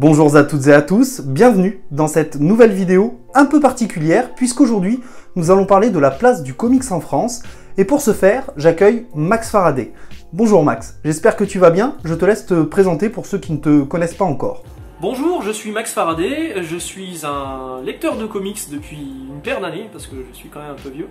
Bonjour 0.00 0.34
à 0.36 0.44
toutes 0.44 0.68
et 0.68 0.72
à 0.72 0.80
tous, 0.80 1.20
bienvenue 1.20 1.82
dans 1.90 2.06
cette 2.08 2.36
nouvelle 2.36 2.72
vidéo 2.72 3.20
un 3.34 3.44
peu 3.44 3.60
particulière 3.60 4.34
puisqu'aujourd'hui 4.34 5.00
nous 5.36 5.50
allons 5.50 5.66
parler 5.66 5.90
de 5.90 5.98
la 5.98 6.10
place 6.10 6.42
du 6.42 6.54
comics 6.54 6.90
en 6.92 7.00
France 7.00 7.42
et 7.76 7.84
pour 7.84 8.00
ce 8.00 8.14
faire 8.14 8.50
j'accueille 8.56 9.04
Max 9.14 9.50
Faraday. 9.50 9.92
Bonjour 10.32 10.64
Max, 10.64 10.98
j'espère 11.04 11.36
que 11.36 11.44
tu 11.44 11.58
vas 11.58 11.68
bien, 11.68 11.98
je 12.04 12.14
te 12.14 12.24
laisse 12.24 12.46
te 12.46 12.62
présenter 12.62 13.10
pour 13.10 13.26
ceux 13.26 13.36
qui 13.36 13.52
ne 13.52 13.58
te 13.58 13.82
connaissent 13.82 14.14
pas 14.14 14.24
encore. 14.24 14.62
Bonjour, 15.02 15.42
je 15.42 15.50
suis 15.50 15.72
Max 15.72 15.92
Faraday, 15.92 16.62
je 16.62 16.76
suis 16.78 17.26
un 17.26 17.82
lecteur 17.84 18.16
de 18.16 18.24
comics 18.24 18.70
depuis 18.70 18.96
une 18.96 19.42
paire 19.42 19.60
d'années 19.60 19.90
parce 19.92 20.06
que 20.06 20.16
je 20.26 20.34
suis 20.34 20.48
quand 20.48 20.60
même 20.60 20.70
un 20.70 20.82
peu 20.82 20.88
vieux. 20.88 21.08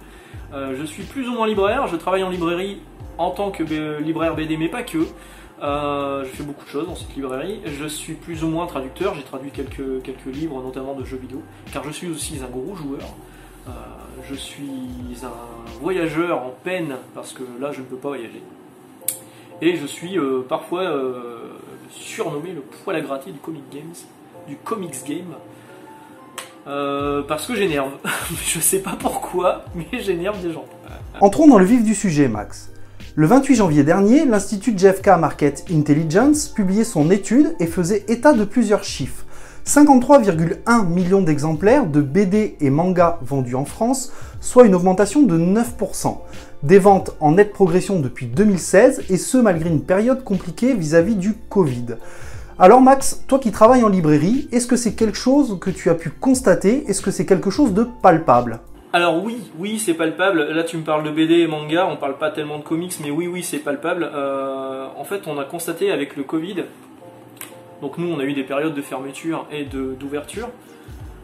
Euh, 0.56 0.76
je 0.76 0.86
suis 0.86 1.04
plus 1.04 1.30
ou 1.30 1.34
moins 1.34 1.46
libraire, 1.46 1.86
je 1.86 1.98
travaille 1.98 2.24
en 2.24 2.32
librairie 2.32 2.82
en 3.20 3.30
tant 3.30 3.52
que 3.52 3.62
libraire 4.02 4.36
BD 4.36 4.58
mais 4.58 4.70
pas 4.70 4.82
que. 4.82 5.06
Euh, 5.62 6.24
je 6.26 6.30
fais 6.30 6.44
beaucoup 6.44 6.66
de 6.66 6.70
choses 6.70 6.88
dans 6.88 6.96
cette 6.96 7.16
librairie. 7.16 7.62
Je 7.66 7.86
suis 7.86 8.14
plus 8.14 8.44
ou 8.44 8.48
moins 8.48 8.66
traducteur, 8.66 9.14
j'ai 9.14 9.24
traduit 9.24 9.52
quelques, 9.52 10.02
quelques 10.04 10.26
livres, 10.26 10.62
notamment 10.62 10.96
de 10.96 11.06
jeux 11.06 11.18
vidéo, 11.18 11.44
car 11.72 11.84
je 11.84 11.92
suis 11.92 12.10
aussi 12.10 12.40
un 12.44 12.50
gros 12.50 12.76
joueur. 12.76 13.02
Euh, 13.68 13.72
je 14.28 14.34
suis 14.34 14.64
un 15.24 15.80
voyageur 15.80 16.42
en 16.44 16.54
peine, 16.64 16.96
parce 17.14 17.34
que 17.34 17.44
là 17.60 17.72
je 17.72 17.82
ne 17.82 17.86
peux 17.86 17.98
pas 17.98 18.10
voyager. 18.10 18.42
Et 19.62 19.76
je 19.76 19.86
suis 19.86 20.18
euh, 20.18 20.42
parfois 20.48 20.92
surnommé 21.92 22.54
le 22.54 22.62
poil 22.62 22.96
à 22.96 23.02
gratter 23.02 23.32
du 23.32 23.38
comic 23.38 23.64
games, 23.72 23.94
du 24.48 24.56
comics 24.56 24.96
game. 25.06 25.36
parce 27.28 27.46
que 27.46 27.54
j'énerve. 27.54 27.92
je 28.44 28.60
sais 28.60 28.82
pas 28.82 28.96
pourquoi, 28.98 29.66
mais 29.76 30.00
j'énerve 30.00 30.42
des 30.42 30.54
gens. 30.54 30.66
Entrons 31.20 31.48
dans 31.48 31.60
le 31.60 31.66
vif 31.66 31.84
du 31.84 31.94
sujet, 31.94 32.28
Max. 32.28 32.72
Le 33.18 33.28
28 33.28 33.56
janvier 33.56 33.84
dernier, 33.84 34.26
l'Institut 34.26 34.72
GFK 34.72 35.08
Market 35.20 35.66
Intelligence 35.70 36.48
publiait 36.48 36.86
son 36.86 37.12
étude 37.12 37.54
et 37.60 37.68
faisait 37.68 38.06
état 38.08 38.32
de 38.32 38.46
plusieurs 38.46 38.86
chiffres. 38.86 39.26
53,1 39.66 40.88
millions 40.88 41.22
d'exemplaires 41.22 41.88
de 41.88 42.00
BD 42.00 42.56
et 42.62 42.70
mangas 42.70 43.20
vendus 43.22 43.56
en 43.56 43.66
France, 43.66 44.14
soit 44.40 44.66
une 44.66 44.76
augmentation 44.76 45.24
de 45.24 45.38
9%. 45.38 46.20
Des 46.64 46.80
ventes 46.80 47.12
en 47.20 47.34
nette 47.34 47.52
progression 47.52 48.00
depuis 48.00 48.28
2016, 48.28 49.02
et 49.10 49.18
ce 49.18 49.38
malgré 49.38 49.70
une 49.70 49.84
période 49.84 50.24
compliquée 50.24 50.74
vis-à-vis 50.74 51.16
-vis 51.16 51.20
du 51.20 51.34
Covid. 51.50 51.98
Alors 52.58 52.80
Max, 52.80 53.24
toi 53.28 53.40
qui 53.40 53.52
travailles 53.52 53.84
en 53.84 53.90
librairie, 53.90 54.48
est-ce 54.54 54.68
que 54.68 54.78
c'est 54.78 54.94
quelque 54.94 55.18
chose 55.18 55.58
que 55.60 55.70
tu 55.70 55.90
as 55.90 55.96
pu 55.96 56.12
constater? 56.12 56.86
Est-ce 56.88 57.02
que 57.02 57.12
c'est 57.12 57.26
quelque 57.26 57.50
chose 57.50 57.74
de 57.74 57.86
palpable? 58.02 58.62
Alors 58.94 59.24
oui, 59.24 59.38
oui, 59.58 59.80
c'est 59.80 59.94
palpable. 59.94 60.44
Là, 60.44 60.64
tu 60.64 60.76
me 60.76 60.84
parles 60.84 61.04
de 61.04 61.12
BD 61.12 61.36
et 61.36 61.48
manga, 61.48 61.88
on 61.88 61.96
parle 61.96 62.18
pas 62.18 62.30
tellement 62.30 62.58
de 62.58 62.64
comics, 62.64 62.94
mais 63.02 63.10
oui, 63.10 63.26
oui, 63.26 63.42
c'est 63.42 63.60
palpable. 63.60 64.10
Euh, 64.14 64.88
en 64.98 65.06
fait, 65.06 65.28
on 65.28 65.40
a 65.40 65.46
constaté 65.46 65.92
avec 65.92 66.18
le 66.18 66.24
Covid, 66.24 66.66
donc 67.82 67.98
nous, 67.98 68.12
on 68.12 68.20
a 68.20 68.26
eu 68.26 68.34
des 68.34 68.44
périodes 68.44 68.74
de 68.74 68.82
fermeture 68.82 69.48
et 69.50 69.64
d'ouverture, 69.64 70.50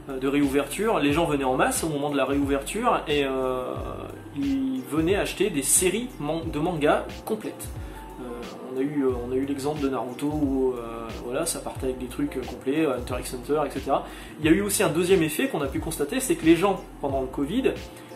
euh, 0.10 0.18
de, 0.18 0.28
réouverture. 0.30 1.00
Les 1.00 1.12
gens 1.12 1.26
venaient 1.26 1.44
en 1.44 1.56
masse 1.56 1.84
au 1.84 1.90
moment 1.90 2.10
de 2.10 2.16
la 2.16 2.24
réouverture 2.24 3.02
et 3.06 3.26
euh, 3.26 3.74
ils 4.38 4.82
venaient 4.90 5.18
acheter 5.18 5.50
des 5.50 5.62
séries 5.62 6.08
de 6.20 6.60
mangas 6.60 7.06
complètes 7.26 7.68
on 8.78 8.80
a 8.80 8.84
eu, 8.84 9.06
euh, 9.06 9.12
on 9.28 9.32
a 9.32 9.36
eu 9.36 9.46
l'exemple 9.46 9.82
de 9.82 9.90
Naruto 9.90 10.28
où 10.28 10.74
euh, 10.74 11.08
voilà, 11.24 11.46
ça 11.46 11.60
partait 11.60 11.86
avec 11.88 11.98
des 11.98 12.08
trucs 12.08 12.40
complets, 12.46 12.86
euh, 12.86 12.98
Hunter 12.98 13.16
x 13.20 13.34
Hunter, 13.34 13.62
etc. 13.66 13.92
Il 14.40 14.46
y 14.46 14.50
a 14.50 14.52
eu 14.52 14.62
aussi 14.62 14.84
un 14.84 14.90
deuxième 14.90 15.24
effet 15.24 15.48
qu'on 15.48 15.62
a 15.62 15.68
pu 15.68 15.80
constater, 15.80 16.20
c'est 16.20 16.36
que 16.36 16.46
les 16.46 16.56
gens, 16.56 16.82
pendant 17.02 17.22
le 17.22 17.28
Covid, 17.28 17.74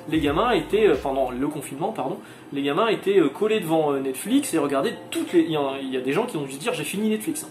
les 0.09 0.20
gamins 0.20 0.52
étaient, 0.52 0.90
pendant 1.02 1.31
le 1.31 1.48
confinement, 1.48 1.92
pardon, 1.92 2.18
les 2.53 2.64
gamins 2.64 2.88
étaient 2.88 3.20
collés 3.34 3.59
devant 3.59 3.94
Netflix 3.94 4.53
et 4.53 4.58
regardaient 4.58 4.95
toutes 5.09 5.34
les. 5.34 5.42
Il 5.42 5.52
y, 5.52 5.98
a, 5.98 6.02
des 6.02 6.14
gens 6.14 6.26
qui 6.26 6.38
ont 6.38 6.44
dû 6.44 6.52
se 6.52 6.59
dire 6.59 6.73
j'ai 6.73 6.84
fini 6.84 7.09
Netflix. 7.09 7.44
Hein. 7.44 7.50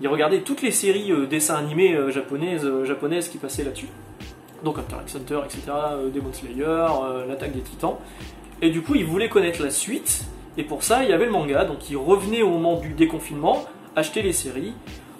Ils 0.00 0.08
regardaient 0.08 0.40
toutes 0.40 0.62
les 0.62 0.70
séries 0.70 1.12
dessins 1.28 1.56
animés 1.56 1.98
japonaises, 2.10 2.66
japonaises 2.84 3.28
qui 3.28 3.36
passaient 3.36 3.64
là-dessus. 3.64 3.88
Donc 4.64 4.78
Hunter 4.78 4.96
x 5.02 5.16
Hunter, 5.16 5.40
etc., 5.44 5.62
Demon 6.14 6.32
Slayer, 6.32 6.86
l'attaque 7.28 7.52
des 7.52 7.60
titans. 7.60 7.96
Et 8.62 8.70
du 8.70 8.80
coup, 8.80 8.94
ils 8.94 9.04
voulaient 9.04 9.28
connaître 9.28 9.62
la 9.62 9.70
suite 9.70 10.24
et 10.58 10.64
pour 10.64 10.82
ça, 10.82 11.04
il 11.04 11.10
y 11.10 11.12
avait 11.12 11.26
le 11.26 11.30
manga, 11.30 11.64
donc 11.64 11.88
ils 11.88 11.96
revenaient 11.96 12.42
au 12.42 12.50
moment 12.50 12.80
du 12.80 12.90
déconfinement, 12.90 13.64
acheter 13.94 14.22
les 14.22 14.32
séries. 14.32 14.74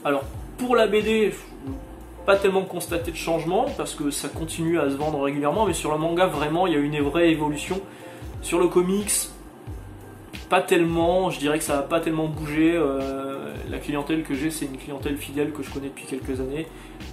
Alors 0.05 0.25
pour 0.59 0.75
la 0.75 0.89
BD, 0.89 1.33
pas 2.27 2.37
tellement 2.37 2.65
constaté 2.65 3.13
de 3.13 3.17
changement 3.17 3.67
parce 3.77 3.95
que 3.95 4.11
ça 4.11 4.29
continue 4.29 4.81
à 4.81 4.91
se 4.91 4.97
vendre 4.97 5.21
régulièrement, 5.21 5.65
mais 5.65 5.75
sur 5.75 5.93
le 5.93 5.99
manga, 5.99 6.27
vraiment, 6.27 6.67
il 6.67 6.73
y 6.73 6.77
a 6.77 6.81
une 6.81 7.01
vraie 7.01 7.31
évolution. 7.31 7.81
Sur 8.43 8.59
le 8.59 8.67
comics, 8.67 9.13
pas 10.49 10.61
tellement, 10.61 11.31
je 11.31 11.39
dirais 11.39 11.59
que 11.59 11.65
ça 11.65 11.77
n'a 11.77 11.83
pas 11.83 12.01
tellement 12.01 12.27
bougé. 12.27 12.73
Euh, 12.75 13.55
la 13.71 13.79
clientèle 13.79 14.25
que 14.25 14.35
j'ai, 14.35 14.51
c'est 14.51 14.65
une 14.65 14.77
clientèle 14.77 15.17
fidèle 15.17 15.53
que 15.53 15.63
je 15.63 15.71
connais 15.71 15.89
depuis 15.89 16.07
quelques 16.07 16.41
années. 16.41 16.67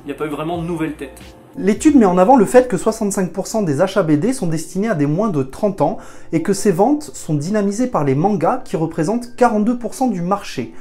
Il 0.03 0.07
n'y 0.07 0.11
a 0.11 0.15
pas 0.15 0.25
eu 0.25 0.29
vraiment 0.29 0.57
de 0.57 0.65
nouvelles 0.65 0.95
têtes. 0.95 1.21
L'étude 1.57 1.95
met 1.95 2.05
en 2.05 2.17
avant 2.17 2.35
le 2.35 2.43
fait 2.43 2.67
que 2.67 2.75
65% 2.75 3.63
des 3.63 3.79
achats 3.79 4.03
BD 4.03 4.33
sont 4.33 4.47
destinés 4.47 4.89
à 4.89 4.93
des 4.93 5.05
moins 5.05 5.29
de 5.29 5.41
30 5.41 5.79
ans 5.79 5.97
et 6.33 6.41
que 6.41 6.51
ces 6.51 6.71
ventes 6.71 7.11
sont 7.13 7.33
dynamisées 7.33 7.87
par 7.87 8.03
les 8.03 8.13
mangas 8.13 8.61
qui 8.65 8.75
représentent 8.75 9.29
42% 9.37 10.11
du 10.11 10.21
marché. 10.21 10.73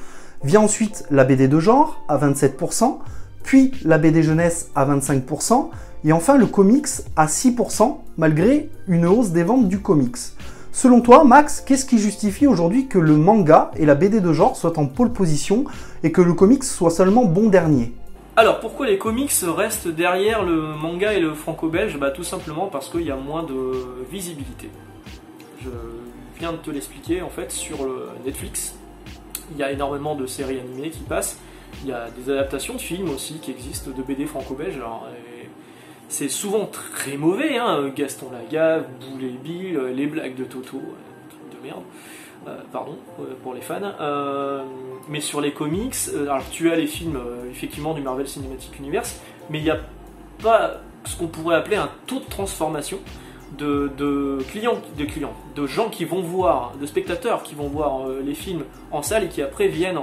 Vient 0.42 0.62
ensuite 0.62 1.04
la 1.12 1.22
BD 1.22 1.46
de 1.46 1.60
genre 1.60 2.04
à 2.08 2.18
27%, 2.18 2.98
puis 3.44 3.70
la 3.84 3.98
BD 3.98 4.24
jeunesse 4.24 4.70
à 4.74 4.84
25%, 4.84 5.68
et 6.04 6.12
enfin 6.12 6.36
le 6.36 6.46
comics 6.46 6.88
à 7.14 7.26
6% 7.26 7.98
malgré 8.16 8.68
une 8.88 9.06
hausse 9.06 9.30
des 9.30 9.44
ventes 9.44 9.68
du 9.68 9.78
comics. 9.78 10.16
Selon 10.72 11.00
toi, 11.02 11.22
Max, 11.22 11.60
qu'est-ce 11.64 11.84
qui 11.84 11.98
justifie 11.98 12.48
aujourd'hui 12.48 12.88
que 12.88 12.98
le 12.98 13.16
manga 13.16 13.70
et 13.76 13.86
la 13.86 13.94
BD 13.94 14.20
de 14.20 14.32
genre 14.32 14.56
soient 14.56 14.76
en 14.76 14.86
pole 14.86 15.12
position 15.12 15.66
et 16.02 16.10
que 16.10 16.20
le 16.20 16.34
comics 16.34 16.64
soit 16.64 16.90
seulement 16.90 17.26
bon 17.26 17.48
dernier? 17.48 17.94
Alors 18.36 18.60
pourquoi 18.60 18.86
les 18.86 18.98
comics 18.98 19.32
restent 19.42 19.88
derrière 19.88 20.42
le 20.42 20.74
manga 20.74 21.12
et 21.12 21.20
le 21.20 21.34
franco-belge 21.34 21.96
bah, 21.98 22.10
Tout 22.10 22.24
simplement 22.24 22.66
parce 22.66 22.88
qu'il 22.88 23.02
y 23.02 23.10
a 23.10 23.16
moins 23.16 23.42
de 23.42 24.04
visibilité. 24.10 24.70
Je 25.62 25.70
viens 26.38 26.52
de 26.52 26.58
te 26.58 26.70
l'expliquer 26.70 27.22
en 27.22 27.30
fait 27.30 27.52
sur 27.52 27.76
Netflix. 28.24 28.76
Il 29.52 29.58
y 29.58 29.62
a 29.62 29.70
énormément 29.70 30.14
de 30.14 30.26
séries 30.26 30.58
animées 30.58 30.90
qui 30.90 31.00
passent. 31.00 31.38
Il 31.82 31.90
y 31.90 31.92
a 31.92 32.08
des 32.10 32.30
adaptations 32.32 32.74
de 32.74 32.80
films 32.80 33.10
aussi 33.10 33.38
qui 33.40 33.50
existent 33.50 33.90
de 33.90 34.02
BD 34.02 34.26
franco-belge 34.26 34.80
c'est 36.08 36.28
souvent 36.28 36.66
très 36.66 37.16
mauvais, 37.16 37.58
hein, 37.58 37.90
Gaston 37.94 38.30
Lagaffe, 38.30 38.84
Boule 39.00 39.24
et 39.24 39.38
Bill, 39.42 39.76
euh, 39.76 39.92
les 39.92 40.06
blagues 40.06 40.36
de 40.36 40.44
Toto, 40.44 40.76
euh, 40.76 41.56
de 41.56 41.66
merde, 41.66 41.82
pardon 42.72 42.96
pour 43.42 43.54
les 43.54 43.60
fans. 43.60 43.80
mais 45.08 45.20
sur 45.20 45.40
les 45.40 45.52
comics, 45.52 45.94
alors 46.22 46.48
tu 46.50 46.70
as 46.70 46.76
les 46.76 46.86
films 46.86 47.18
effectivement 47.50 47.94
du 47.94 48.02
Marvel 48.02 48.28
Cinematic 48.28 48.78
Universe, 48.78 49.20
mais 49.50 49.58
il 49.58 49.64
n'y 49.64 49.70
a 49.70 49.78
pas 50.42 50.80
ce 51.04 51.16
qu'on 51.16 51.26
pourrait 51.26 51.56
appeler 51.56 51.76
un 51.76 51.90
taux 52.06 52.20
de 52.20 52.28
transformation 52.28 52.98
de, 53.58 54.38
clients, 54.48 54.80
de 54.98 55.04
clients, 55.04 55.34
de 55.54 55.66
gens 55.66 55.88
qui 55.88 56.04
vont 56.04 56.22
voir, 56.22 56.72
de 56.80 56.86
spectateurs 56.86 57.42
qui 57.42 57.54
vont 57.54 57.68
voir 57.68 58.08
les 58.08 58.34
films 58.34 58.64
en 58.90 59.02
salle 59.02 59.24
et 59.24 59.28
qui 59.28 59.42
après 59.42 59.68
viennent 59.68 60.00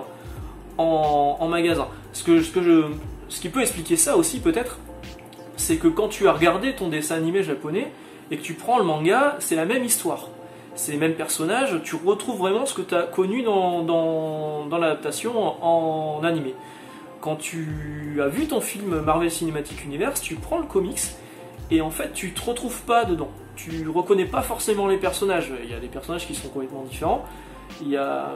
en, 0.78 1.48
magasin. 1.48 1.88
Ce, 2.14 2.24
que, 2.24 2.42
ce, 2.42 2.52
que 2.52 2.62
je, 2.62 2.84
ce 3.30 3.42
qui 3.42 3.50
peut 3.50 3.62
expliquer 3.62 3.96
ça 3.96 4.18
aussi 4.18 4.40
peut-être, 4.40 4.80
c'est 5.58 5.78
que 5.78 5.88
quand 5.88 6.08
tu 6.08 6.28
as 6.28 6.34
regardé 6.34 6.76
ton 6.76 6.88
dessin 6.90 7.16
animé 7.16 7.44
japonais 7.44 7.92
et 8.30 8.38
que 8.38 8.42
tu 8.42 8.54
prends 8.54 8.78
le 8.78 8.84
manga, 8.84 9.36
c'est 9.40 9.56
la 9.56 9.66
même 9.66 9.84
histoire. 9.84 10.30
C'est 10.76 10.94
les 10.94 10.98
mêmes 10.98 11.16
personnages, 11.16 11.82
tu 11.84 11.96
retrouves 11.96 12.38
vraiment 12.38 12.66
ce 12.66 12.74
que 12.74 12.82
tu 12.82 12.96
as 12.96 13.04
connu 13.04 13.44
dans, 13.44 13.84
dans, 13.84 14.78
l'adaptation 14.78 15.34
en, 15.64 16.24
animé. 16.24 16.56
Quand 17.20 17.36
tu 17.36 18.20
as 18.22 18.28
vu 18.28 18.48
ton 18.48 18.62
film 18.62 19.02
Marvel 19.02 19.30
Cinematic 19.30 19.84
Universe, 19.84 20.22
tu 20.22 20.36
prends 20.36 20.58
le 20.58 20.66
comics 20.66 21.02
et 21.70 21.82
en 21.82 21.92
fait 21.92 22.14
tu 22.14 22.32
te 22.32 22.42
retrouves 22.42 22.82
pas 22.84 23.06
dedans. 23.06 23.30
Tu 23.56 23.88
reconnais 23.90 24.26
pas 24.26 24.42
forcément 24.42 24.88
les 24.88 24.98
personnages. 24.98 25.52
Il 25.64 25.70
y 25.70 25.74
a 25.74 25.80
des 25.80 25.88
personnages 25.88 26.26
qui 26.26 26.34
sont 26.34 26.48
complètement 26.48 26.84
différents. 26.84 27.26
Il 27.82 27.90
y 27.90 27.98
a... 27.98 28.34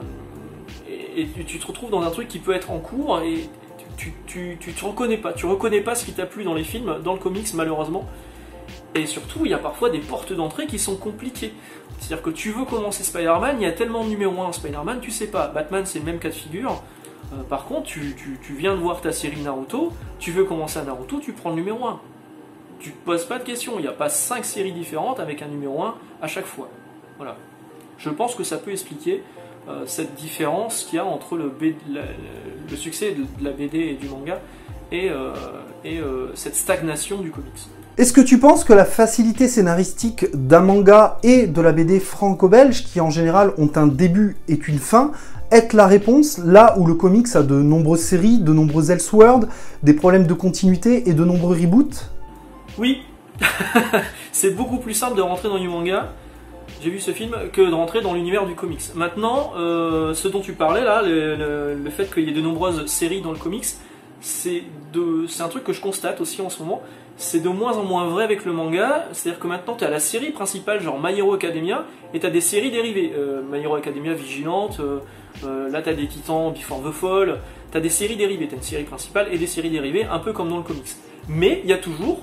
Et, 0.88 1.26
tu 1.46 1.58
te 1.58 1.66
retrouves 1.66 1.90
dans 1.90 2.02
un 2.02 2.10
truc 2.10 2.28
qui 2.28 2.38
peut 2.38 2.54
être 2.54 2.70
en 2.70 2.78
cours 2.78 3.20
et 3.20 3.48
tu, 3.96 4.12
tu, 4.26 4.56
tu 4.60 4.72
te 4.72 4.84
reconnais 4.84 5.16
pas. 5.16 5.32
Tu 5.32 5.46
reconnais 5.46 5.80
pas 5.80 5.94
ce 5.94 6.04
qui 6.04 6.12
t'a 6.12 6.26
plu 6.26 6.44
dans 6.44 6.54
les 6.54 6.64
films, 6.64 6.98
dans 7.02 7.14
le 7.14 7.18
comics 7.18 7.52
malheureusement. 7.54 8.04
Et 8.96 9.06
surtout, 9.06 9.40
il 9.44 9.50
y 9.50 9.54
a 9.54 9.58
parfois 9.58 9.90
des 9.90 9.98
portes 9.98 10.32
d'entrée 10.32 10.66
qui 10.66 10.78
sont 10.78 10.96
compliquées. 10.96 11.52
C'est-à-dire 11.98 12.22
que 12.22 12.30
tu 12.30 12.50
veux 12.50 12.64
commencer 12.64 13.04
Spider-Man, 13.04 13.56
il 13.60 13.64
y 13.64 13.66
a 13.66 13.72
tellement 13.72 14.04
de 14.04 14.08
numéro 14.08 14.42
1 14.42 14.52
Spider-Man, 14.52 15.00
tu 15.00 15.10
sais 15.10 15.26
pas. 15.26 15.48
Batman, 15.48 15.84
c'est 15.84 15.98
le 15.98 16.04
même 16.04 16.18
cas 16.18 16.28
de 16.28 16.34
figure. 16.34 16.82
Euh, 17.32 17.42
par 17.42 17.66
contre, 17.66 17.84
tu, 17.84 18.16
tu, 18.16 18.54
viens 18.54 18.74
de 18.74 18.80
voir 18.80 19.00
ta 19.00 19.12
série 19.12 19.40
Naruto, 19.40 19.92
tu 20.18 20.30
veux 20.30 20.44
commencer 20.44 20.78
à 20.78 20.82
Naruto, 20.82 21.20
tu 21.20 21.32
prends 21.32 21.50
le 21.50 21.56
numéro 21.56 21.86
1. 21.86 22.00
Tu 22.78 22.92
te 22.92 23.04
poses 23.04 23.24
pas 23.24 23.38
de 23.38 23.44
questions, 23.44 23.74
il 23.78 23.82
n'y 23.82 23.88
a 23.88 23.92
pas 23.92 24.08
5 24.08 24.44
séries 24.44 24.72
différentes 24.72 25.20
avec 25.20 25.42
un 25.42 25.48
numéro 25.48 25.82
1 25.82 25.94
à 26.22 26.26
chaque 26.26 26.46
fois. 26.46 26.68
Voilà. 27.16 27.36
Je 27.98 28.10
pense 28.10 28.34
que 28.34 28.44
ça 28.44 28.58
peut 28.58 28.70
expliquer 28.70 29.22
euh, 29.68 29.84
cette 29.86 30.14
différence 30.14 30.84
qu'il 30.84 30.96
y 30.96 31.00
a 31.00 31.04
entre 31.04 31.36
le, 31.36 31.50
succès 32.76 33.12
de 33.14 33.44
la 33.44 33.50
BD 33.50 33.78
et 33.78 33.94
du 33.94 34.08
manga 34.08 34.40
et, 34.92 35.10
euh, 35.10 35.34
et 35.84 36.00
cette 36.34 36.54
stagnation 36.54 37.18
du 37.18 37.30
comics. 37.30 37.68
Est-ce 37.98 38.12
que 38.12 38.20
tu 38.20 38.38
penses 38.38 38.62
que 38.64 38.74
la 38.74 38.84
facilité 38.84 39.48
scénaristique 39.48 40.26
d'un 40.34 40.60
manga 40.60 41.18
et 41.22 41.46
de 41.46 41.62
la 41.62 41.72
BD 41.72 41.98
franco-belge, 41.98 42.84
qui 42.84 43.00
en 43.00 43.08
général 43.08 43.54
ont 43.56 43.70
un 43.74 43.86
début 43.86 44.36
et 44.48 44.60
une 44.68 44.78
fin, 44.78 45.12
est 45.50 45.72
la 45.72 45.86
réponse 45.86 46.36
là 46.36 46.76
où 46.78 46.86
le 46.86 46.92
comics 46.92 47.34
a 47.34 47.42
de 47.42 47.54
nombreuses 47.54 48.02
séries, 48.02 48.38
de 48.38 48.52
nombreux 48.52 48.90
Elseworlds, 48.90 49.48
des 49.82 49.94
problèmes 49.94 50.26
de 50.26 50.34
continuité 50.34 51.08
et 51.08 51.14
de 51.14 51.24
nombreux 51.24 51.56
reboots? 51.56 52.10
Oui, 52.76 53.00
c'est 54.30 54.50
beaucoup 54.50 54.76
plus 54.76 54.92
simple 54.92 55.16
de 55.16 55.22
rentrer 55.22 55.48
dans 55.48 55.58
du 55.58 55.68
manga, 55.68 56.12
j'ai 56.82 56.90
vu 56.90 57.00
ce 57.00 57.12
film, 57.12 57.34
que 57.50 57.62
de 57.62 57.72
rentrer 57.72 58.02
dans 58.02 58.12
l'univers 58.12 58.44
du 58.44 58.54
comics. 58.54 58.94
Maintenant, 58.94 59.54
euh, 59.56 60.12
ce 60.12 60.28
dont 60.28 60.40
tu 60.40 60.52
parlais 60.52 60.84
là, 60.84 61.00
le, 61.02 61.78
fait 61.88 62.12
qu'il 62.12 62.24
y 62.24 62.28
ait 62.28 62.34
de 62.34 62.42
nombreuses 62.42 62.84
séries 62.84 63.22
dans 63.22 63.32
le 63.32 63.38
comics, 63.38 63.64
c'est 64.20 64.64
un 65.40 65.48
truc 65.48 65.64
que 65.64 65.72
je 65.72 65.80
constate 65.80 66.20
aussi 66.20 66.42
en 66.42 66.50
ce 66.50 66.62
moment 66.62 66.82
c'est 67.16 67.40
de 67.40 67.48
moins 67.48 67.76
en 67.76 67.84
moins 67.84 68.06
vrai 68.08 68.24
avec 68.24 68.44
le 68.44 68.52
manga. 68.52 69.06
C'est-à-dire 69.12 69.40
que 69.40 69.46
maintenant, 69.46 69.74
tu 69.74 69.84
as 69.84 69.90
la 69.90 70.00
série 70.00 70.30
principale, 70.30 70.80
genre 70.82 71.00
My 71.02 71.18
Hero 71.18 71.32
Academia, 71.34 71.84
et 72.12 72.20
tu 72.20 72.26
as 72.26 72.30
des 72.30 72.40
séries 72.40 72.70
dérivées. 72.70 73.12
Euh, 73.16 73.42
My 73.50 73.62
Hero 73.62 73.74
Academia 73.74 74.12
Vigilante, 74.12 74.78
euh, 74.80 74.98
euh, 75.44 75.70
là 75.70 75.82
tu 75.82 75.94
des 75.94 76.06
Titans, 76.06 76.52
Before 76.52 76.82
the 76.82 76.92
Fall, 76.92 77.38
tu 77.70 77.78
as 77.78 77.80
des 77.80 77.88
séries 77.88 78.16
dérivées. 78.16 78.48
Tu 78.48 78.54
as 78.54 78.56
une 78.58 78.62
série 78.62 78.84
principale 78.84 79.28
et 79.32 79.38
des 79.38 79.46
séries 79.46 79.70
dérivées, 79.70 80.04
un 80.04 80.18
peu 80.18 80.32
comme 80.32 80.48
dans 80.48 80.58
le 80.58 80.62
comics. 80.62 80.94
Mais 81.28 81.60
il 81.64 81.70
y 81.70 81.72
a 81.72 81.78
toujours 81.78 82.20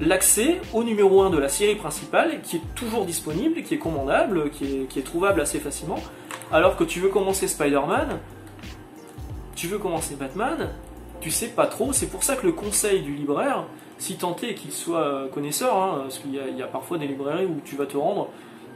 l'accès 0.00 0.60
au 0.72 0.84
numéro 0.84 1.22
1 1.22 1.30
de 1.30 1.38
la 1.38 1.48
série 1.48 1.76
principale, 1.76 2.40
qui 2.42 2.56
est 2.56 2.74
toujours 2.74 3.06
disponible, 3.06 3.62
qui 3.62 3.74
est 3.74 3.78
commandable, 3.78 4.50
qui 4.50 4.64
est, 4.64 4.88
qui 4.88 4.98
est 4.98 5.02
trouvable 5.02 5.40
assez 5.40 5.58
facilement. 5.58 5.98
Alors 6.52 6.76
que 6.76 6.84
tu 6.84 7.00
veux 7.00 7.08
commencer 7.08 7.48
Spider-Man, 7.48 8.18
tu 9.56 9.68
veux 9.68 9.78
commencer 9.78 10.16
Batman, 10.16 10.70
tu 11.24 11.30
sais 11.30 11.48
pas 11.48 11.66
trop. 11.66 11.94
C'est 11.94 12.08
pour 12.08 12.22
ça 12.22 12.36
que 12.36 12.44
le 12.44 12.52
conseil 12.52 13.00
du 13.00 13.14
libraire, 13.14 13.64
si 13.96 14.16
tant 14.16 14.36
est 14.42 14.52
qu'il 14.52 14.72
soit 14.72 15.26
connaisseur, 15.32 15.74
hein, 15.74 16.00
parce 16.02 16.18
qu'il 16.18 16.34
y, 16.34 16.62
a 16.62 16.66
parfois 16.66 16.98
des 16.98 17.06
librairies 17.06 17.46
où 17.46 17.62
tu 17.64 17.76
vas 17.76 17.86
te 17.86 17.96
rendre 17.96 18.28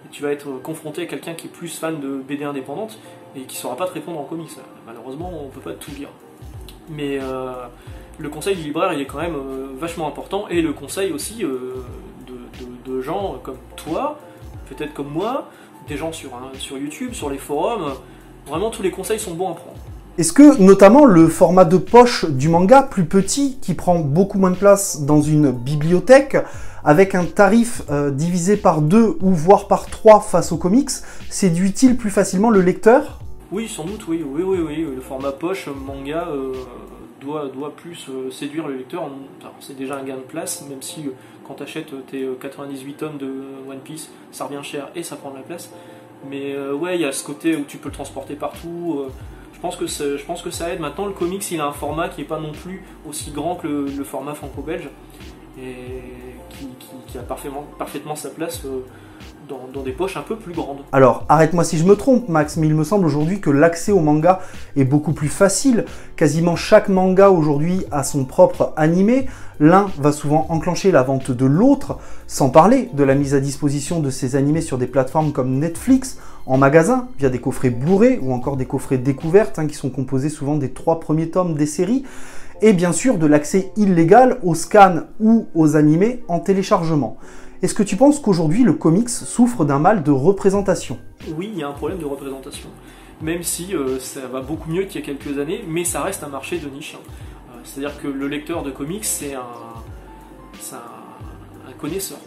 et 0.07 0.09
tu 0.11 0.23
vas 0.23 0.33
être 0.33 0.53
confronté 0.63 1.03
à 1.03 1.07
quelqu'un 1.07 1.35
qui 1.35 1.49
est 1.49 1.51
plus 1.51 1.79
fan 1.79 2.01
de 2.01 2.09
BD 2.27 2.45
indépendante 2.45 2.99
et 3.37 3.43
qui 3.43 3.55
saura 3.55 3.77
pas 3.77 3.87
te 3.87 3.93
répondre 3.93 4.19
en 4.19 4.25
comics. 4.25 4.49
Malheureusement, 4.87 5.31
on 5.45 5.49
peut 5.49 5.61
pas 5.61 5.75
tout 5.75 5.91
lire. 5.91 6.09
Mais 6.89 7.19
euh, 7.21 7.53
le 8.17 8.31
conseil 8.31 8.57
du 8.57 8.63
libraire, 8.63 8.95
il 8.95 9.03
est 9.03 9.07
quand 9.07 9.21
même 9.21 9.37
euh, 9.37 9.67
vachement 9.79 10.09
important, 10.09 10.49
et 10.49 10.63
le 10.63 10.73
conseil 10.73 11.13
aussi 11.13 11.45
euh, 11.45 11.85
de, 12.87 13.03
gens 13.03 13.39
comme 13.43 13.59
toi, 13.77 14.19
peut-être 14.71 14.95
comme 14.95 15.11
moi, 15.11 15.51
des 15.87 15.99
gens 15.99 16.13
sur, 16.13 16.31
sur 16.55 16.79
YouTube, 16.79 17.13
sur 17.13 17.29
les 17.29 17.37
forums. 17.37 17.93
Vraiment, 18.47 18.71
tous 18.71 18.83
les 18.83 18.91
conseils 18.91 19.21
sont 19.21 19.35
bons 19.35 19.51
à 19.51 19.55
prendre. 19.55 19.77
Est-ce 20.19 20.33
que 20.33 20.61
notamment 20.61 21.05
le 21.05 21.29
format 21.29 21.65
de 21.65 21.77
poche 21.77 22.29
du 22.29 22.49
manga, 22.49 22.83
plus 22.83 23.05
petit, 23.05 23.57
qui 23.63 23.75
prend 23.75 24.01
beaucoup 24.01 24.37
moins 24.37 24.51
de 24.51 24.57
place 24.57 25.03
dans 25.03 25.21
une 25.21 25.53
bibliothèque, 25.53 26.37
avec 26.83 27.15
un 27.15 27.25
tarif 27.25 27.83
euh, 27.89 28.11
divisé 28.11 28.57
par 28.57 28.83
deux 28.83 29.17
ou 29.21 29.31
voire 29.31 29.69
par 29.69 29.87
trois 29.87 30.19
face 30.19 30.51
aux 30.51 30.57
comics, 30.57 30.91
séduit-il 31.31 31.97
plus 31.97 32.11
facilement 32.11 32.51
le 32.51 32.63
lecteur? 32.63 33.21
Oui, 33.53 33.69
sans 33.69 33.85
doute, 33.85 34.09
oui, 34.09 34.25
oui, 34.29 34.43
oui, 34.45 34.59
oui. 34.67 34.89
Le 34.93 35.01
format 35.01 35.31
poche 35.31 35.69
manga 35.69 36.27
euh, 36.33 36.53
doit, 37.21 37.49
plus 37.77 38.09
euh, 38.09 38.33
séduire 38.33 38.67
le 38.67 38.75
lecteur. 38.75 39.09
C'est 39.61 39.77
déjà 39.77 39.99
un 39.99 40.03
gain 40.03 40.17
de 40.17 40.23
place, 40.23 40.65
même 40.69 40.83
si 40.83 41.11
quand 41.47 41.55
tu 41.55 41.63
achètes 41.63 41.95
tes 42.11 42.29
98 42.41 42.95
tonnes 42.95 43.19
de 43.19 43.33
One 43.71 43.79
Piece, 43.85 44.11
ça 44.33 44.47
revient 44.47 44.65
cher 44.65 44.91
et 44.97 45.05
ça 45.05 45.15
prend 45.15 45.31
de 45.31 45.37
la 45.37 45.43
place. 45.43 45.71
Mais 46.29 46.59
ouais, 46.73 46.97
il 46.97 47.03
y 47.03 47.05
a 47.05 47.13
ce 47.13 47.23
côté 47.23 47.55
où 47.55 47.63
tu 47.63 47.77
peux 47.77 47.91
le 47.91 47.95
transporter 47.95 48.35
partout. 48.35 49.07
Je 49.59 50.25
pense, 50.25 50.43
que 50.43 50.51
ça 50.51 50.71
aide. 50.71 50.79
Maintenant, 50.79 51.07
le 51.07 51.13
comics, 51.13 51.51
il 51.51 51.61
a 51.61 51.67
un 51.67 51.73
format 51.73 52.09
qui 52.09 52.21
n'est 52.21 52.27
pas 52.27 52.39
non 52.39 52.53
plus 52.53 52.85
aussi 53.09 53.33
grand 53.33 53.57
que 53.57 53.67
le, 53.67 54.05
format 54.05 54.35
franco-belge 54.35 54.89
et 55.61 56.03
qui, 57.09 57.19
a 57.19 57.23
parfaitement, 57.23 57.67
parfaitement 57.77 58.15
sa 58.15 58.29
place 58.29 58.63
euh, 58.65 58.85
dans, 59.49 59.83
des 59.83 59.91
poches 59.91 60.17
un 60.17 60.23
peu 60.23 60.37
plus 60.37 60.53
grandes. 60.53 60.79
Alors, 60.93 61.25
arrête-moi 61.29 61.65
si 61.65 61.77
je 61.77 61.85
me 61.85 61.97
trompe, 61.97 62.29
Max, 62.29 62.57
mais 62.57 62.69
il 62.69 62.75
me 62.75 62.85
semble 62.85 63.07
aujourd'hui 63.07 63.41
que 63.41 63.51
l'accès 63.51 63.91
au 63.91 63.99
manga 63.99 64.41
est 64.77 64.85
beaucoup 64.85 65.13
plus 65.13 65.29
facile. 65.29 65.87
Quasiment 66.15 66.55
chaque 66.55 66.89
manga 66.89 67.31
aujourd'hui 67.31 67.85
a 67.91 68.05
son 68.05 68.25
propre 68.25 68.73
animé. 68.77 69.27
L'un 69.59 69.91
va 69.99 70.13
souvent 70.13 70.47
enclencher 70.51 70.93
la 70.93 71.03
vente 71.03 71.33
de 71.33 71.47
l'autre, 71.47 71.99
sans 72.29 72.51
parler 72.51 72.91
de 72.93 73.03
la 73.03 73.17
mise 73.17 73.35
à 73.35 73.41
disposition 73.41 73.99
de 73.99 74.11
ces 74.11 74.37
animés 74.37 74.61
sur 74.61 74.79
des 74.79 74.87
plateformes 74.87 75.33
comme 75.33 75.59
Netflix, 75.59 76.19
en 76.49 76.57
magasin, 76.57 77.09
via 77.19 77.29
des 77.29 77.41
coffrets 77.41 77.69
Blu-ray 77.69 78.19
ou 78.23 78.33
encore 78.33 78.57
des 78.57 78.65
coffrets 78.65 78.97
découvertes, 78.97 79.59
hein, 79.59 79.67
qui 79.67 79.75
sont 79.75 79.91
composés 79.91 80.31
souvent 80.31 80.57
des 80.57 80.73
trois 80.73 80.99
premiers 80.99 81.29
tomes 81.31 81.55
des 81.55 81.67
séries, 81.67 82.05
et 82.63 82.73
bien 82.73 82.93
sûr 82.93 83.19
de 83.19 83.27
l'accès 83.27 83.71
illégal 83.77 84.39
aux 84.43 84.55
scans 84.55 85.03
ou 85.21 85.47
aux 85.55 85.77
animés 85.77 86.25
en 86.27 86.41
téléchargement. 86.41 87.19
Est-ce 87.63 87.75
que 87.75 87.83
tu 87.83 87.97
penses 87.97 88.19
qu'aujourd'hui 88.19 88.65
le 88.65 88.73
comics 88.73 89.11
souffre 89.11 89.67
d'un 89.67 89.79
mal 89.79 90.03
de 90.03 90.11
représentation? 90.11 90.99
Oui, 91.37 91.51
il 91.53 91.59
y 91.59 91.63
a 91.63 91.69
un 91.69 91.73
problème 91.73 91.99
de 91.99 92.07
représentation. 92.07 92.71
Même 93.21 93.43
si 93.43 93.75
euh, 93.75 93.99
ça 93.99 94.27
va 94.27 94.41
beaucoup 94.41 94.71
mieux 94.71 94.85
qu'il 94.85 95.01
y 95.01 95.05
a 95.05 95.07
quelques 95.07 95.39
années, 95.39 95.65
mais 95.69 95.85
ça 95.85 96.03
reste 96.03 96.25
un 96.25 96.29
marché 96.29 96.59
de 96.59 96.69
niche. 96.69 96.97
Hein. 96.97 97.03
Euh, 97.51 97.61
c'est-à-dire 97.65 98.01
que 98.01 98.09
le 98.09 98.27
lecteur 98.27 98.63
de 98.63 98.71
comics, 98.71 99.05
c'est 99.05 99.35
un, 99.35 99.43
un, 100.73 101.73
connaisseur. 101.79 102.19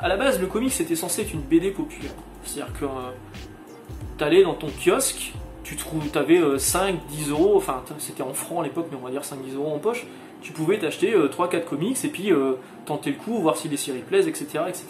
à 0.00 0.08
la 0.08 0.16
base, 0.16 0.40
le 0.40 0.46
comics 0.46 0.80
était 0.80 0.94
censé 0.94 1.22
être 1.22 1.32
une 1.34 1.40
BD 1.40 1.72
populaire. 1.72 2.12
C'est-à-dire 2.44 2.72
que 2.78 2.84
euh, 2.84 3.10
tu 4.18 4.24
allais 4.24 4.42
dans 4.42 4.54
ton 4.54 4.68
kiosque, 4.68 5.32
tu 5.64 5.76
trouves, 5.76 6.04
avais 6.14 6.40
5, 6.58 7.06
10 7.08 7.30
euros, 7.30 7.56
enfin 7.56 7.82
c'était 7.98 8.22
en 8.22 8.34
francs 8.34 8.60
à 8.60 8.64
l'époque, 8.64 8.88
mais 8.90 8.98
on 9.00 9.04
va 9.04 9.10
dire 9.10 9.22
5-10 9.22 9.56
euros 9.56 9.74
en 9.74 9.78
poche, 9.78 10.06
tu 10.40 10.52
pouvais 10.52 10.78
t'acheter 10.78 11.14
3-4 11.14 11.54
euh, 11.54 11.60
comics 11.60 12.04
et 12.04 12.08
puis 12.08 12.32
euh, 12.32 12.54
tenter 12.84 13.10
le 13.10 13.16
coup, 13.16 13.38
voir 13.38 13.56
si 13.56 13.68
les 13.68 13.76
séries 13.76 14.00
plaisent, 14.00 14.28
etc. 14.28 14.64
etc. 14.68 14.84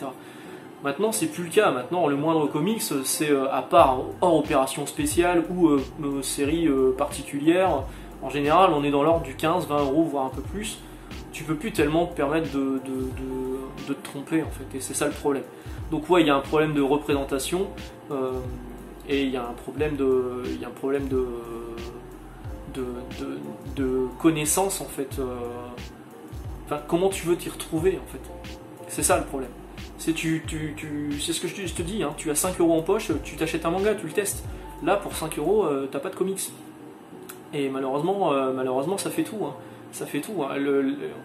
Maintenant, 0.83 1.13
c'est 1.13 1.27
plus 1.27 1.45
le 1.45 1.51
cas. 1.51 1.71
Maintenant, 1.71 2.09
le 2.09 2.17
moindre 2.17 2.49
comics, 2.49 2.83
c'est 3.05 3.31
à 3.53 3.63
part 3.63 4.01
hors 4.21 4.37
opération 4.37 4.85
spéciale 4.85 5.45
ou 5.49 5.79
série 6.23 6.69
particulière. 6.99 7.85
En 8.21 8.31
général, 8.31 8.73
on 8.73 8.83
est 8.83 8.91
dans 8.91 9.05
l'ordre 9.05 9.23
du 9.23 9.37
15, 9.37 9.69
20 9.69 9.79
euros, 9.79 10.03
voire 10.03 10.25
un 10.25 10.31
peu 10.31 10.43
plus. 10.43 10.81
Tu 11.33 11.45
peux 11.45 11.57
plus 11.57 11.73
tellement 11.73 12.07
te 12.07 12.15
permettre 12.15 12.51
de, 12.53 12.81
de 13.89 13.95
te 13.95 14.03
tromper, 14.03 14.43
en 14.43 14.51
fait. 14.51 14.77
Et 14.77 14.81
c'est 14.81 14.95
ça 14.95 15.07
le 15.07 15.13
problème. 15.13 15.45
Donc 15.93 16.09
ouais, 16.09 16.23
il 16.23 16.27
y 16.27 16.31
a 16.31 16.37
un 16.37 16.41
problème 16.41 16.73
de 16.73 16.81
représentation 16.81 17.69
euh, 18.11 18.33
et 19.11 19.25
il 19.25 19.31
y 19.31 19.37
a 19.37 19.43
un 19.47 19.53
problème 19.53 19.95
de, 19.95 20.43
il 20.47 20.65
un 20.65 20.71
problème 20.71 21.07
de, 21.07 21.27
de, 23.77 24.07
connaissance 24.19 24.81
en 24.81 24.87
fait. 24.87 25.19
Euh, 25.19 25.25
enfin, 26.65 26.81
comment 26.89 27.11
tu 27.11 27.27
veux 27.27 27.37
t'y 27.37 27.51
retrouver 27.51 28.01
en 28.03 28.11
fait 28.11 28.21
C'est 28.89 29.03
ça 29.03 29.19
le 29.19 29.25
problème. 29.25 29.51
C'est 29.99 30.15
tu, 30.15 30.43
tu, 30.47 30.73
tu 30.79 31.21
ce 31.21 31.39
que 31.39 31.47
je, 31.47 31.75
te 31.75 31.83
dis. 31.83 32.03
Hein. 32.03 32.15
tu 32.17 32.31
as 32.31 32.35
5 32.37 32.59
euros 32.59 32.79
en 32.79 32.83
poche, 32.83 33.11
tu 33.23 33.37
t'achètes 33.37 33.67
un 33.67 33.71
manga, 33.71 33.95
tu 33.95 34.07
le 34.07 34.13
testes. 34.13 34.45
Là, 34.83 34.97
pour 34.97 35.15
5 35.15 35.39
euros, 35.39 35.67
euh, 35.67 35.91
t'as 35.93 35.99
pas 35.99 36.09
de 36.09 36.17
comics. 36.17 36.51
Et 37.53 37.69
malheureusement, 37.69 38.33
malheureusement, 38.55 38.97
ça 38.97 39.11
fait 39.11 39.25
tout. 39.25 39.45
Hein. 39.45 39.55
Ça 39.93 40.07
fait 40.07 40.21
tout. 40.21 40.43
Hein. 40.43 40.57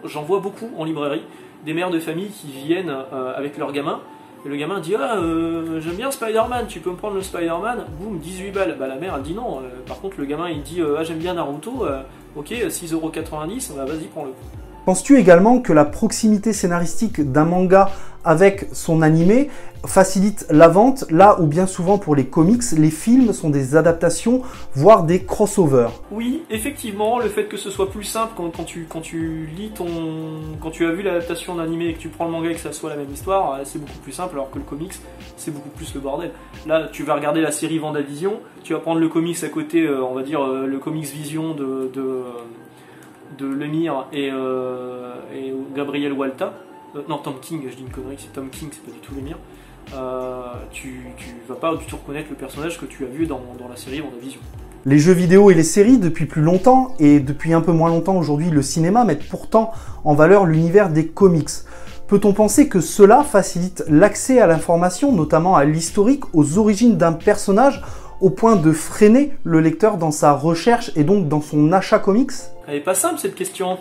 J'en 0.04 0.22
vois 0.22 0.40
beaucoup 0.40 0.70
en 0.76 0.84
librairie 0.84 1.22
des 1.64 1.74
mères 1.74 1.90
de 1.90 1.98
famille 1.98 2.28
qui 2.28 2.52
viennent 2.52 2.94
avec 3.36 3.58
leurs 3.58 3.72
gamins 3.72 4.00
et 4.44 4.48
le 4.48 4.56
gamin 4.56 4.80
dit 4.80 4.94
Ah, 4.94 5.16
euh, 5.16 5.80
j'aime 5.80 5.96
bien 5.96 6.10
Spider-Man, 6.10 6.66
tu 6.68 6.80
peux 6.80 6.90
me 6.90 6.96
prendre 6.96 7.16
le 7.16 7.22
Spider-Man? 7.22 7.86
Boum, 8.00 8.18
18 8.18 8.50
balles. 8.52 8.76
Bah, 8.78 8.86
la 8.86 8.96
mère, 8.96 9.14
elle 9.16 9.22
dit 9.22 9.34
non. 9.34 9.58
Euh, 9.58 9.62
par 9.86 10.00
contre, 10.00 10.16
le 10.18 10.26
gamin, 10.26 10.48
il 10.48 10.62
dit 10.62 10.80
euh, 10.80 10.96
Ah, 10.98 11.04
j'aime 11.04 11.18
bien 11.18 11.34
Naruto, 11.34 11.84
ok, 12.36 12.50
6,90€, 12.50 13.76
bah, 13.76 13.84
vas-y, 13.84 14.06
prends-le. 14.06 14.32
Penses-tu 14.88 15.18
également 15.18 15.60
que 15.60 15.74
la 15.74 15.84
proximité 15.84 16.54
scénaristique 16.54 17.20
d'un 17.20 17.44
manga 17.44 17.90
avec 18.24 18.68
son 18.72 19.02
animé 19.02 19.50
facilite 19.84 20.46
la 20.48 20.66
vente, 20.68 21.04
là 21.10 21.38
où 21.42 21.46
bien 21.46 21.66
souvent 21.66 21.98
pour 21.98 22.16
les 22.16 22.24
comics, 22.24 22.62
les 22.72 22.90
films 22.90 23.34
sont 23.34 23.50
des 23.50 23.76
adaptations, 23.76 24.40
voire 24.74 25.02
des 25.02 25.24
crossovers? 25.24 25.90
Oui, 26.10 26.42
effectivement, 26.48 27.18
le 27.18 27.28
fait 27.28 27.44
que 27.44 27.58
ce 27.58 27.68
soit 27.68 27.90
plus 27.90 28.04
simple 28.04 28.32
quand, 28.34 28.64
tu, 28.64 29.50
lis 29.54 29.72
ton. 29.74 29.88
quand 30.62 30.70
tu 30.70 30.86
as 30.86 30.92
vu 30.92 31.02
l'adaptation 31.02 31.56
d'animé 31.56 31.88
et 31.88 31.92
que 31.92 31.98
tu 31.98 32.08
prends 32.08 32.24
le 32.24 32.30
manga 32.30 32.48
et 32.48 32.54
que 32.54 32.60
ça 32.60 32.72
soit 32.72 32.88
la 32.88 32.96
même 32.96 33.12
histoire, 33.12 33.60
c'est 33.64 33.78
beaucoup 33.78 33.98
plus 34.02 34.12
simple, 34.12 34.36
alors 34.36 34.50
que 34.50 34.56
le 34.56 34.64
comics, 34.64 34.94
c'est 35.36 35.50
beaucoup 35.50 35.68
plus 35.68 35.92
le 35.92 36.00
bordel. 36.00 36.30
Là, 36.66 36.88
tu 36.90 37.02
vas 37.02 37.14
regarder 37.14 37.42
la 37.42 37.52
série 37.52 37.78
Vendavision, 37.78 38.40
tu 38.64 38.72
vas 38.72 38.78
prendre 38.78 39.00
le 39.00 39.08
comics 39.10 39.44
à 39.44 39.50
côté, 39.50 39.82
euh, 39.82 40.02
on 40.02 40.14
va 40.14 40.22
dire 40.22 40.40
euh, 40.42 40.66
le 40.66 40.78
comics 40.78 41.04
Vision 41.04 41.52
de 41.52 41.90
Lemire 43.40 44.06
et, 44.12 44.30
euh, 44.32 45.14
et 45.34 45.52
Gabriel 45.74 46.12
Walta, 46.12 46.54
euh, 46.96 47.00
non 47.08 47.18
Tom 47.18 47.34
King, 47.40 47.62
je 47.70 47.76
dis 47.76 47.82
une 47.82 47.90
connerie, 47.90 48.16
c'est 48.18 48.32
Tom 48.32 48.48
King, 48.50 48.68
c'est 48.72 48.84
pas 48.84 48.92
du 48.92 48.98
tout 48.98 49.14
Lemire, 49.14 49.38
euh, 49.94 50.42
tu, 50.70 51.06
vas 51.48 51.54
pas 51.54 51.74
du 51.76 51.84
tout 51.84 51.96
reconnaître 51.96 52.28
le 52.30 52.36
personnage 52.36 52.78
que 52.78 52.86
tu 52.86 53.04
as 53.04 53.08
vu 53.08 53.26
dans, 53.26 53.40
la 53.68 53.76
série 53.76 54.02
Vision. 54.20 54.40
Les 54.84 54.98
jeux 54.98 55.12
vidéo 55.12 55.50
et 55.50 55.54
les 55.54 55.62
séries, 55.62 55.98
depuis 55.98 56.26
plus 56.26 56.42
longtemps, 56.42 56.94
et 56.98 57.20
depuis 57.20 57.52
un 57.52 57.60
peu 57.60 57.72
moins 57.72 57.88
longtemps 57.90 58.16
aujourd'hui 58.16 58.50
le 58.50 58.62
cinéma, 58.62 59.04
mettent 59.04 59.28
pourtant 59.28 59.72
en 60.04 60.14
valeur 60.14 60.46
l'univers 60.46 60.90
des 60.90 61.06
comics. 61.06 61.50
Peut-on 62.06 62.32
penser 62.32 62.68
que 62.68 62.80
cela 62.80 63.22
facilite 63.22 63.84
l'accès 63.88 64.40
à 64.40 64.46
l'information, 64.46 65.12
notamment 65.12 65.56
à 65.56 65.64
l'historique, 65.64 66.24
aux 66.32 66.58
origines 66.58 66.96
d'un 66.96 67.12
personnage, 67.12 67.82
au 68.20 68.30
point 68.30 68.56
de 68.56 68.72
freiner 68.72 69.36
le 69.44 69.60
lecteur 69.60 69.98
dans 69.98 70.10
sa 70.10 70.32
recherche 70.32 70.90
et 70.96 71.04
donc 71.04 71.28
dans 71.28 71.42
son 71.42 71.72
achat 71.72 71.98
comics? 71.98 72.32
Elle 72.68 72.76
est 72.76 72.80
pas 72.80 72.94
simple 72.94 73.18
cette 73.18 73.34
question. 73.34 73.78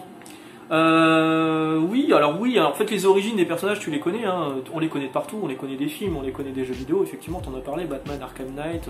Euh, 0.71 1.77
oui, 1.77 2.11
alors 2.13 2.39
oui, 2.39 2.59
en 2.59 2.73
fait 2.73 2.89
les 2.89 3.05
origines 3.05 3.35
des 3.35 3.45
personnages 3.45 3.79
tu 3.79 3.89
les 3.89 3.99
connais, 3.99 4.25
hein. 4.25 4.55
on 4.73 4.79
les 4.79 4.89
connaît 4.89 5.07
de 5.07 5.13
partout, 5.13 5.39
on 5.41 5.47
les 5.47 5.55
connaît 5.55 5.77
des 5.77 5.87
films, 5.87 6.17
on 6.17 6.21
les 6.21 6.31
connaît 6.31 6.51
des 6.51 6.65
jeux 6.65 6.73
vidéo, 6.73 7.03
effectivement 7.03 7.39
t'en 7.39 7.55
as 7.55 7.61
parlé, 7.61 7.85
Batman, 7.85 8.21
Arkham 8.21 8.53
Knight. 8.53 8.89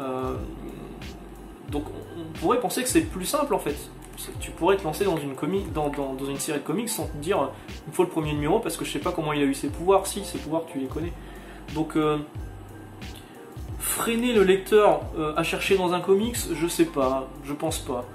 Euh, 0.00 0.34
donc 1.70 1.84
on 2.16 2.38
pourrait 2.38 2.60
penser 2.60 2.82
que 2.82 2.88
c'est 2.88 3.02
plus 3.02 3.26
simple 3.26 3.54
en 3.54 3.58
fait. 3.58 3.76
Tu 4.40 4.50
pourrais 4.52 4.78
te 4.78 4.84
lancer 4.84 5.04
dans 5.04 5.18
une, 5.18 5.34
dans, 5.74 5.90
une 6.26 6.38
série 6.38 6.60
de 6.60 6.64
comics 6.64 6.88
sans 6.88 7.06
te 7.06 7.16
dire 7.18 7.50
il 7.68 7.90
me 7.90 7.94
faut 7.94 8.02
le 8.02 8.08
premier 8.08 8.32
numéro 8.32 8.60
parce 8.60 8.78
que 8.78 8.86
je 8.86 8.90
sais 8.90 8.98
pas 8.98 9.12
comment 9.12 9.34
il 9.34 9.42
a 9.42 9.44
eu 9.44 9.52
ses 9.52 9.68
pouvoirs, 9.68 10.06
si 10.06 10.24
ses 10.24 10.38
pouvoirs 10.38 10.64
tu 10.66 10.78
les 10.78 10.86
connais. 10.86 11.12
Donc 11.74 11.96
euh, 11.96 12.16
freiner 13.78 14.32
le 14.32 14.44
lecteur 14.44 15.02
à 15.36 15.42
chercher 15.42 15.76
dans 15.76 15.92
un 15.92 16.00
comics, 16.00 16.38
je 16.54 16.66
sais 16.66 16.86
pas, 16.86 17.28
je 17.44 17.52
pense 17.52 17.80
pas. 17.80 18.06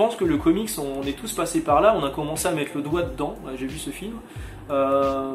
Pense 0.00 0.16
que 0.16 0.24
le 0.24 0.38
comics, 0.38 0.70
on 0.78 1.06
est 1.06 1.12
tous 1.12 1.34
passés 1.34 1.60
par 1.60 1.82
là, 1.82 1.94
on 1.94 2.02
a 2.02 2.08
commencé 2.08 2.48
à 2.48 2.52
mettre 2.52 2.70
le 2.74 2.80
doigt 2.80 3.02
dedans, 3.02 3.36
j'ai 3.58 3.66
vu 3.66 3.76
ce 3.76 3.90
film, 3.90 4.14
euh, 4.70 5.34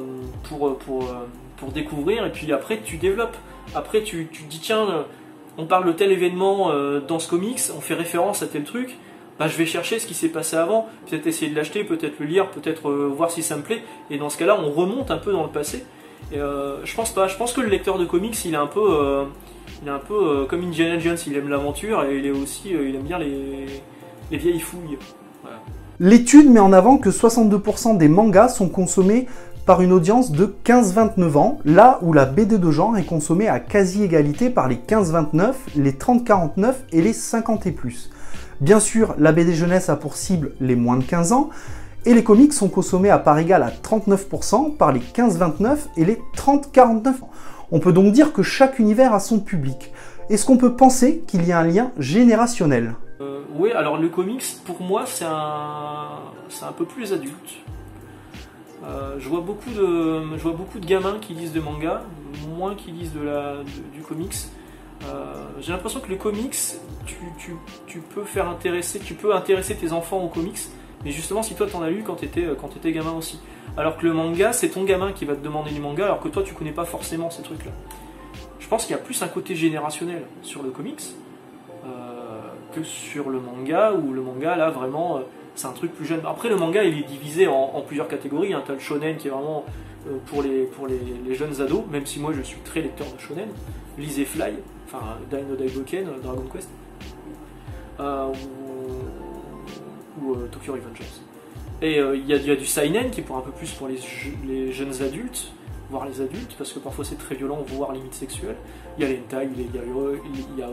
pour, 0.50 0.76
pour, 0.80 1.04
euh, 1.04 1.28
pour 1.58 1.70
découvrir, 1.70 2.26
et 2.26 2.32
puis 2.32 2.52
après 2.52 2.80
tu 2.84 2.98
développes. 2.98 3.38
Après 3.76 4.02
tu, 4.02 4.28
tu 4.32 4.42
dis 4.46 4.58
tiens, 4.58 4.90
euh, 4.90 5.04
on 5.60 5.68
parle 5.68 5.86
de 5.86 5.92
tel 5.92 6.12
événement 6.12 6.72
dans 7.08 7.20
ce 7.20 7.30
comics, 7.30 7.60
on 7.78 7.80
fait 7.80 7.94
référence 7.94 8.42
à 8.42 8.48
tel 8.48 8.64
truc, 8.64 8.98
bah, 9.38 9.48
je 9.48 9.56
vais 9.56 9.68
chercher 9.68 10.00
ce 10.00 10.08
qui 10.08 10.16
s'est 10.16 10.30
passé 10.30 10.56
avant, 10.56 10.90
peut-être 11.08 11.28
essayer 11.28 11.52
de 11.52 11.56
l'acheter, 11.56 11.84
peut-être 11.84 12.20
le 12.20 12.26
lire, 12.26 12.50
peut-être 12.50 12.90
voir 12.90 13.30
si 13.30 13.44
ça 13.44 13.58
me 13.58 13.62
plaît, 13.62 13.84
et 14.10 14.18
dans 14.18 14.32
ce 14.32 14.38
cas-là 14.40 14.60
on 14.60 14.72
remonte 14.72 15.12
un 15.12 15.18
peu 15.18 15.32
dans 15.32 15.44
le 15.44 15.50
passé. 15.52 15.86
Et, 16.32 16.38
je 16.40 16.96
pense 16.96 17.14
pas, 17.14 17.28
je 17.28 17.38
pense 17.38 17.54
que 17.54 17.62
le 17.62 17.70
lecteur 17.70 18.00
de 18.00 18.06
comics 18.06 18.44
il 18.46 18.56
est 18.56 18.58
un 18.58 18.66
peu, 18.66 19.28
il 19.84 19.88
est 19.88 19.92
un 19.92 20.00
peu 20.00 20.48
comme 20.50 20.64
Indiana 20.64 20.98
Jones, 20.98 21.18
il 21.28 21.38
aime 21.38 21.50
l'aventure 21.50 22.04
et 22.06 22.18
il 22.18 22.26
est 22.26 22.32
aussi, 22.32 22.72
il 22.72 22.96
aime 22.96 23.04
bien 23.04 23.20
les 23.20 23.68
les 24.32 24.38
vieilles 24.38 24.60
fouilles. 24.60 24.98
L'étude 26.00 26.50
met 26.50 26.60
en 26.60 26.74
avant 26.74 26.98
que 26.98 27.10
62% 27.10 27.98
des 27.98 28.10
mangas 28.10 28.50
sont 28.50 28.70
consommés 28.70 29.28
par 29.66 29.82
une 29.82 29.92
audience 29.92 30.32
de 30.32 30.54
15-29 30.66 31.38
ans, 31.38 31.60
là 31.66 32.00
où 32.02 32.14
la 32.14 32.26
BD 32.26 32.58
de 32.58 32.72
genre 32.72 32.98
est 32.98 33.06
consommée 33.06 33.48
à 33.48 33.60
quasi-égalité 33.60 34.50
par 34.50 34.68
les 34.68 34.76
15-29, 34.76 35.54
les 35.76 35.94
30-49 35.94 36.74
et 36.92 37.02
les 37.02 37.14
50 37.14 37.66
et 37.66 37.72
plus. 37.72 38.12
Bien 38.62 38.80
sûr, 38.80 39.16
la 39.18 39.32
BD 39.32 39.54
jeunesse 39.54 39.90
a 39.90 39.96
pour 39.96 40.16
cible 40.16 40.52
les 40.60 40.76
moins 40.76 40.98
de 40.98 41.04
15 41.04 41.32
ans, 41.32 41.50
et 42.06 42.14
les 42.14 42.24
comics 42.24 42.54
sont 42.54 42.70
consommés 42.70 43.10
à 43.10 43.18
part 43.18 43.40
égale 43.40 43.64
à 43.64 43.72
39% 43.72 44.78
par 44.78 44.92
les 44.92 45.00
15-29 45.00 45.78
et 45.98 46.06
les 46.06 46.22
30-49 46.38 47.08
ans. 47.08 47.30
On 47.72 47.80
peut 47.80 47.94
donc 47.94 48.12
dire 48.14 48.32
que 48.32 48.44
chaque 48.44 48.78
univers 48.78 49.14
a 49.14 49.20
son 49.20 49.40
public. 49.40 49.92
Est-ce 50.30 50.46
qu'on 50.46 50.58
peut 50.58 50.76
penser 50.76 51.24
qu'il 51.26 51.48
y 51.48 51.52
a 51.52 51.60
un 51.60 51.66
lien 51.66 51.92
générationnel? 51.98 52.94
Oui, 53.20 53.72
alors 53.72 53.98
le 53.98 54.10
comics, 54.10 54.44
pour 54.66 54.82
moi, 54.82 55.06
c'est 55.06 55.26
un, 55.26 56.72
peu 56.78 56.86
plus 56.86 57.14
adulte. 57.14 57.34
Euh, 58.84 59.16
je, 59.20 59.30
vois 59.30 59.42
beaucoup 59.42 59.70
de, 59.72 60.86
gamins 60.86 61.18
qui 61.20 61.34
lisent 61.34 61.54
de 61.54 61.62
manga, 61.62 62.04
moins 62.48 62.76
qui 62.76 62.92
lisent 62.92 63.14
du 63.14 64.02
comics. 64.02 64.36
Euh, 65.04 65.34
j'ai 65.60 65.72
l'impression 65.72 66.00
que 66.00 66.10
le 66.10 66.18
comics, 66.18 66.56
tu, 67.06 68.02
peux 68.14 68.24
faire 68.24 68.50
intéresser, 68.50 69.00
tes 69.00 69.92
enfants 69.92 70.20
aux 70.20 70.30
comics, 70.30 70.60
mais 71.04 71.12
justement 71.12 71.44
si 71.44 71.56
toi 71.56 71.68
t'en 71.68 71.82
as 71.82 71.90
lu 71.90 72.04
quand 72.04 72.16
t'étais 72.16 72.48
étais 72.76 72.92
gamin 72.92 73.14
aussi. 73.14 73.40
Alors 73.78 73.98
que 73.98 74.06
le 74.06 74.14
manga, 74.14 74.54
c'est 74.54 74.70
ton 74.70 74.84
gamin 74.84 75.12
qui 75.12 75.26
va 75.26 75.36
te 75.36 75.44
demander 75.44 75.72
du 75.72 75.80
manga, 75.80 76.06
alors 76.06 76.20
que 76.20 76.30
toi 76.30 76.44
tu 76.44 76.54
connais 76.54 76.72
pas 76.72 76.86
forcément 76.86 77.30
ces 77.30 77.44
trucs-là. 77.44 77.72
Je 78.60 78.68
pense 78.68 78.86
qu'il 78.86 78.96
y 78.96 79.00
a 79.00 79.02
plus 79.02 79.22
un 79.22 79.28
côté 79.28 79.56
générationnel 79.56 80.24
sur 80.42 80.64
le 80.64 80.70
comics 80.70 81.02
sur 82.84 83.30
le 83.30 83.40
manga, 83.40 83.94
où 83.94 84.14
le 84.14 84.22
manga, 84.22 84.56
là, 84.56 84.70
vraiment, 84.70 85.18
euh, 85.18 85.22
c'est 85.56 85.68
un 85.68 85.72
truc 85.72 85.94
plus 85.94 86.06
jeune. 86.06 86.22
Après, 86.26 86.50
le 86.50 86.58
manga, 86.58 86.84
il 86.84 87.00
est 87.00 87.08
divisé 87.08 87.48
en, 87.48 87.82
plusieurs 87.82 88.08
catégories. 88.08 88.54
Hein. 88.54 88.64
T'as 88.66 88.74
le 88.74 88.80
shonen 88.80 89.18
qui 89.18 89.28
est 89.28 89.32
vraiment 89.32 89.66
euh, 90.08 90.18
pour, 90.26 90.42
les, 90.44 90.64
pour 90.66 90.88
les, 90.88 91.36
jeunes 91.36 91.62
ados, 91.62 91.84
même 91.92 92.06
si 92.06 92.20
moi 92.20 92.34
je 92.36 92.42
suis 92.42 92.60
très 92.62 92.82
lecteur 92.82 93.08
de 93.14 93.20
shonen. 93.20 93.50
Lisez 93.98 94.26
Fly, 94.26 94.54
enfin 94.88 95.18
Dino 95.30 95.56
Daigoken, 95.56 96.08
euh, 96.08 96.20
Dragon 96.22 96.46
Quest, 96.52 96.70
ou, 100.22 100.36
Tokyo 100.52 100.74
Revengers. 100.74 101.22
Et 101.82 101.98
il 101.98 102.26
y, 102.26 102.48
y, 102.48 102.52
a 102.52 102.56
du 102.56 102.66
seinen 102.66 103.12
qui 103.12 103.20
est 103.20 103.24
pour 103.24 103.38
un 103.38 103.42
peu 103.42 103.52
plus 103.52 103.72
pour 103.74 103.88
les, 103.88 104.00
les 104.48 104.72
jeunes 104.72 105.02
adultes 105.02 105.52
voir 105.90 106.06
les 106.06 106.22
adultes, 106.22 106.56
parce 106.58 106.74
que 106.74 106.80
parfois 106.80 107.06
c'est 107.06 107.18
très 107.18 107.36
violent, 107.36 107.64
voire 107.68 107.92
limite 107.92 108.14
sexuelle. 108.14 108.56
Il 108.98 109.04
y 109.04 109.08
a 109.08 109.14
l'hentai, 109.14 109.50
il 109.56 109.76
y 109.76 109.80
a 109.80 109.86
yaoi, 109.86 110.20
il 110.34 110.58
y 110.58 110.64
a 110.64 110.68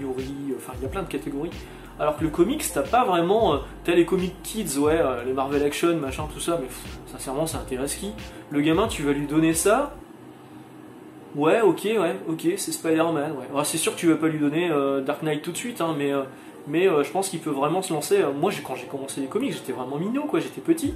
yuri, 0.00 0.54
enfin 0.56 0.72
il 0.78 0.82
y 0.82 0.86
a 0.86 0.88
plein 0.88 1.02
de 1.02 1.08
catégories. 1.08 1.50
Alors 1.98 2.18
que 2.18 2.24
le 2.24 2.30
comics, 2.30 2.62
t'as 2.72 2.82
pas 2.82 3.04
vraiment. 3.04 3.54
Euh, 3.54 3.58
t'as 3.84 3.94
les 3.94 4.04
comics 4.04 4.34
kids, 4.42 4.78
ouais, 4.78 4.98
euh, 4.98 5.24
les 5.24 5.32
Marvel 5.32 5.62
Action, 5.62 5.96
machin, 5.96 6.24
tout 6.32 6.40
ça, 6.40 6.58
mais 6.60 6.68
sincèrement, 7.06 7.46
ça 7.46 7.58
intéresse 7.58 7.94
qui? 7.94 8.12
Le 8.50 8.60
gamin, 8.60 8.86
tu 8.86 9.02
vas 9.02 9.12
lui 9.12 9.26
donner 9.26 9.54
ça? 9.54 9.94
Ouais, 11.34 11.60
ok, 11.62 11.82
ouais, 11.84 12.16
ok, 12.28 12.46
c'est 12.56 12.72
Spider-Man, 12.72 13.32
ouais. 13.32 13.64
c'est 13.64 13.76
sûr 13.76 13.94
que 13.94 13.98
tu 13.98 14.08
vas 14.08 14.16
pas 14.16 14.28
lui 14.28 14.38
donner 14.38 14.70
euh, 14.70 15.02
Dark 15.02 15.22
Knight 15.22 15.42
tout 15.42 15.52
de 15.52 15.56
suite, 15.56 15.82
hein, 15.82 15.94
mais, 15.96 16.10
mais 16.66 16.84
je 16.84 17.10
pense 17.10 17.28
qu'il 17.28 17.40
peut 17.40 17.50
vraiment 17.50 17.82
se 17.82 17.92
lancer. 17.92 18.24
moi, 18.38 18.50
quand 18.66 18.74
j'ai 18.74 18.86
commencé 18.86 19.20
les 19.20 19.26
comics, 19.26 19.52
j'étais 19.52 19.72
vraiment 19.72 19.98
mignon, 19.98 20.26
quoi, 20.26 20.40
j'étais 20.40 20.62
petit. 20.62 20.94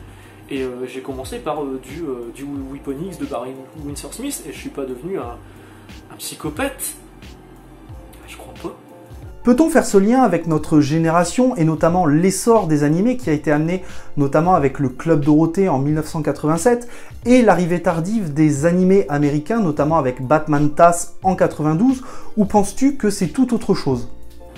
Et 0.50 0.62
euh, 0.62 0.86
j'ai 0.86 1.00
commencé 1.00 1.38
par 1.38 1.62
euh, 1.62 1.80
du, 1.82 2.02
euh, 2.02 2.32
du 2.34 2.44
Weapon 2.44 2.96
X 3.06 3.18
de 3.18 3.26
Barry 3.26 3.52
Windsor 3.84 4.12
Smith 4.12 4.42
et 4.48 4.52
je 4.52 4.58
suis 4.58 4.70
pas 4.70 4.84
devenu 4.84 5.18
un, 5.18 5.36
psychopathe. 6.18 6.94
Je 8.26 8.36
crois 8.36 8.54
pas. 8.60 8.76
Peut-on 9.44 9.70
faire 9.70 9.86
ce 9.86 9.96
lien 9.96 10.22
avec 10.22 10.48
notre 10.48 10.80
génération 10.80 11.56
et 11.56 11.64
notamment 11.64 12.04
l'essor 12.04 12.66
des 12.66 12.82
animés 12.82 13.16
qui 13.16 13.30
a 13.30 13.32
été 13.32 13.52
amené 13.52 13.84
notamment 14.16 14.54
avec 14.54 14.80
le 14.80 14.90
Club 14.90 15.24
Dorothée 15.24 15.68
en 15.68 15.78
1987 15.78 16.88
et 17.26 17.42
l'arrivée 17.42 17.80
tardive 17.80 18.34
des 18.34 18.66
animés 18.66 19.06
américains 19.08 19.60
notamment 19.60 19.98
avec 19.98 20.20
Batman 20.20 20.70
TAS 20.70 21.14
en 21.22 21.36
92 21.36 22.02
ou 22.36 22.44
penses-tu 22.44 22.96
que 22.96 23.08
c'est 23.08 23.28
tout 23.28 23.54
autre 23.54 23.72
chose? 23.72 24.08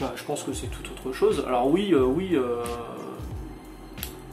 Bah, 0.00 0.12
Je 0.16 0.24
pense 0.24 0.42
que 0.42 0.52
c'est 0.52 0.68
tout 0.68 0.82
autre 0.90 1.14
chose. 1.14 1.44
Alors 1.46 1.70
oui, 1.70 1.94
oui, 1.94 2.36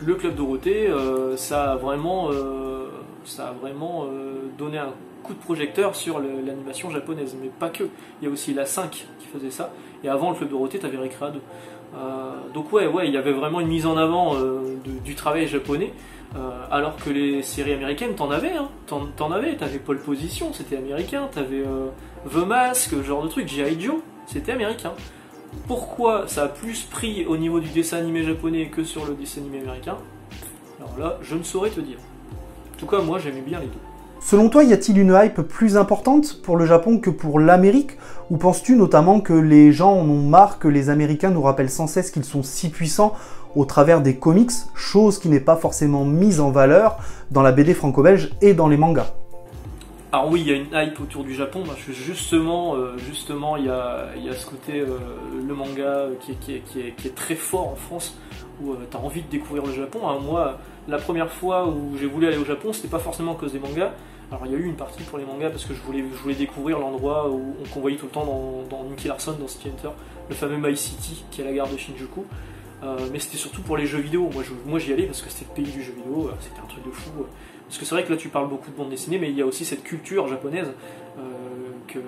le 0.06 0.15
Club 0.15 0.36
Dorothée, 0.36 0.88
euh, 0.88 1.36
ça 1.38 1.72
a 1.72 1.75
vraiment, 1.75 2.29
euh, 2.32 2.88
ça 3.25 3.50
a 3.50 3.51
vraiment 3.51 4.06
euh, 4.06 4.50
donné 4.58 4.77
un 4.77 4.94
coup 5.24 5.34
de 5.34 5.39
projecteur 5.39 5.96
sur 5.96 6.20
l'animation 6.20 6.89
japonaise, 6.89 7.36
mais 7.41 7.50
pas 7.50 7.70
que. 7.70 7.84
Il 8.22 8.25
y 8.25 8.27
a 8.27 8.32
aussi 8.32 8.53
la 8.53 8.65
5 8.65 8.89
qui 9.20 9.27
faisait 9.32 9.51
ça, 9.51 9.72
et 10.03 10.10
avant 10.10 10.32
le 10.32 10.38
Club 10.38 10.50
Dorothée, 10.50 10.79
tu 10.79 10.86
avais 10.86 10.98
Recrea 10.98 11.32
2. 11.32 11.39
donc 12.53 12.72
ouais, 12.72 12.88
ouais, 12.88 13.08
il 13.08 13.13
y 13.13 13.18
avait 13.18 13.34
vraiment 13.34 13.60
une 13.60 13.68
mise 13.68 13.86
en 13.86 13.98
avant 13.98 14.36
du 15.03 15.15
travail 15.15 15.48
japonais, 15.48 15.94
alors 16.72 16.96
que 16.96 17.10
les 17.10 17.44
séries 17.44 17.74
américaines, 17.74 18.15
t'en 18.15 18.32
avais, 18.32 18.53
hein, 18.53 18.70
t'en 18.88 19.32
avais, 19.32 19.58
t'avais 19.58 19.79
Pole 19.79 20.00
Position, 20.00 20.53
c'était 20.53 20.77
américain, 20.77 21.27
t'avais 21.29 21.63
The 22.32 22.48
Mask, 22.48 23.01
genre 23.03 23.24
de 23.24 23.27
truc, 23.27 23.48
G.I. 23.50 23.79
Joe, 23.79 23.98
c'était 24.25 24.53
américain. 24.53 24.94
Pourquoi 25.68 26.27
ça 26.27 26.44
a 26.44 26.48
plus 26.48 26.84
pris 26.84 27.25
au 27.25 27.38
niveau 27.38 27.60
du 27.60 27.70
dessin 27.70 27.98
animé 27.98 28.24
japonais 28.24 28.68
que 28.68 28.84
sur 28.84 29.06
le 29.06 29.13
dessin 29.13 29.41
animé 29.41 29.60
américain 29.60 29.98
Alors 30.79 30.98
là, 31.00 31.18
je 31.22 31.36
ne 31.36 31.44
saurais 31.44 31.70
te 31.70 31.79
dire. 31.79 31.98
En 32.74 32.79
tout 32.79 32.86
cas, 32.86 33.01
moi 33.01 33.20
j'aimais 33.20 33.41
bien 33.41 33.60
les 33.60 33.68
deux. 33.68 33.79
Selon 34.22 34.50
toi, 34.50 34.63
y 34.63 34.74
a-t-il 34.74 34.98
une 34.98 35.18
hype 35.22 35.41
plus 35.41 35.77
importante 35.77 36.41
pour 36.41 36.58
le 36.58 36.65
Japon 36.65 37.00
que 37.00 37.10
pour 37.10 37.39
l'Amérique? 37.39 37.98
Ou 38.29 38.38
penses-tu 38.38 38.75
notamment 38.75 39.22
que 39.22 39.34
les 39.34 39.72
gens 39.72 39.94
en 39.94 40.10
ont 40.10 40.22
marre 40.22 40.60
que 40.60 40.68
les 40.68 40.89
Américains 40.89 41.29
nous 41.29 41.41
rappellent 41.41 41.70
sans 41.70 41.88
cesse 41.88 42.12
qu'ils 42.12 42.25
sont 42.25 42.44
si 42.44 42.70
puissants 42.70 43.13
au 43.56 43.65
travers 43.65 44.01
des 44.01 44.18
comics, 44.18 44.51
chose 44.75 45.20
qui 45.20 45.29
n'est 45.29 45.39
pas 45.39 45.56
forcément 45.56 46.03
mise 46.03 46.41
en 46.41 46.51
valeur 46.51 46.98
dans 47.32 47.41
la 47.41 47.51
BD 47.51 47.74
franco-belge 47.74 48.32
et 48.41 48.53
dans 48.53 48.68
les 48.68 48.77
mangas? 48.77 49.13
Alors 50.11 50.31
oui, 50.31 50.41
il 50.41 50.47
y 50.47 50.51
a 50.51 50.55
une 50.55 50.69
hype 50.73 50.99
autour 50.99 51.23
du 51.23 51.35
Japon, 51.35 51.63
justement, 51.87 52.73
euh, 52.73 52.97
justement, 52.97 53.57
il 53.57 53.65
y 53.65 53.69
a, 53.69 54.33
ce 54.33 54.47
côté, 54.47 54.79
euh, 54.79 54.97
le 55.47 55.53
manga 55.53 56.07
qui 56.19 56.31
est, 56.31 57.15
très 57.15 57.35
fort 57.35 57.67
en 57.67 57.75
France, 57.75 58.17
où 58.59 58.71
euh, 58.71 58.77
tu 58.89 58.97
envie 58.97 59.21
de 59.21 59.29
découvrir 59.29 59.63
le 59.63 59.71
Japon. 59.71 60.09
Hein. 60.09 60.17
Moi, 60.19 60.57
la 60.87 60.97
première 60.97 61.29
fois 61.29 61.67
où 61.67 61.95
j'ai 61.95 62.07
voulu 62.07 62.25
aller 62.25 62.37
au 62.37 62.45
Japon, 62.45 62.73
c'était 62.73 62.87
pas 62.87 62.97
forcément 62.97 63.33
à 63.33 63.35
cause 63.35 63.51
des 63.53 63.59
mangas. 63.59 63.91
Alors 64.31 64.45
il 64.47 64.51
y 64.51 64.55
a 64.55 64.57
eu 64.57 64.65
une 64.65 64.75
partie 64.75 65.03
pour 65.03 65.19
les 65.19 65.25
mangas, 65.25 65.51
parce 65.51 65.65
que 65.65 65.75
je 65.75 65.81
voulais, 65.81 66.35
découvrir 66.35 66.79
l'endroit 66.79 67.29
qu'on 67.71 67.79
voyait 67.79 67.97
tout 67.97 68.05
le 68.05 68.11
temps 68.11 68.65
dans, 68.67 68.83
Nicky 68.85 69.09
Larson, 69.09 69.35
dans 69.39 69.47
City 69.47 69.69
Hunter, 69.69 69.93
le 70.27 70.33
fameux 70.33 70.57
My 70.57 70.75
City, 70.75 71.23
qui 71.29 71.41
est 71.41 71.43
la 71.43 71.53
gare 71.53 71.67
de 71.67 71.77
Shinjuku. 71.77 72.25
mais 73.11 73.19
c'était 73.19 73.37
surtout 73.37 73.61
pour 73.61 73.77
les 73.77 73.85
jeux 73.85 73.99
vidéo. 73.99 74.29
Moi 74.65 74.79
j'y 74.79 74.93
allais 74.93 75.05
parce 75.05 75.21
que 75.21 75.29
c'était 75.29 75.45
le 75.49 75.63
pays 75.63 75.71
du 75.71 75.83
jeu 75.83 75.93
vidéo, 75.93 76.31
c'était 76.39 76.61
un 76.61 76.67
truc 76.67 76.83
de 76.83 76.91
fou. 76.91 77.11
Parce 77.69 77.77
que 77.77 77.85
c'est 77.85 77.93
vrai 77.93 78.03
que 78.03 78.11
là 78.11 78.17
tu 78.17 78.29
parles 78.29 78.49
beaucoup 78.49 78.71
de 78.71 78.75
bande 78.75 78.89
dessinée, 78.89 79.19
mais 79.19 79.29
il 79.29 79.38
y 79.38 79.43
a 79.43 79.45
aussi 79.45 79.63
cette 79.63 79.83
culture 79.83 80.27
japonaise 80.27 80.71
euh, 81.19 81.21
que, 81.88 81.99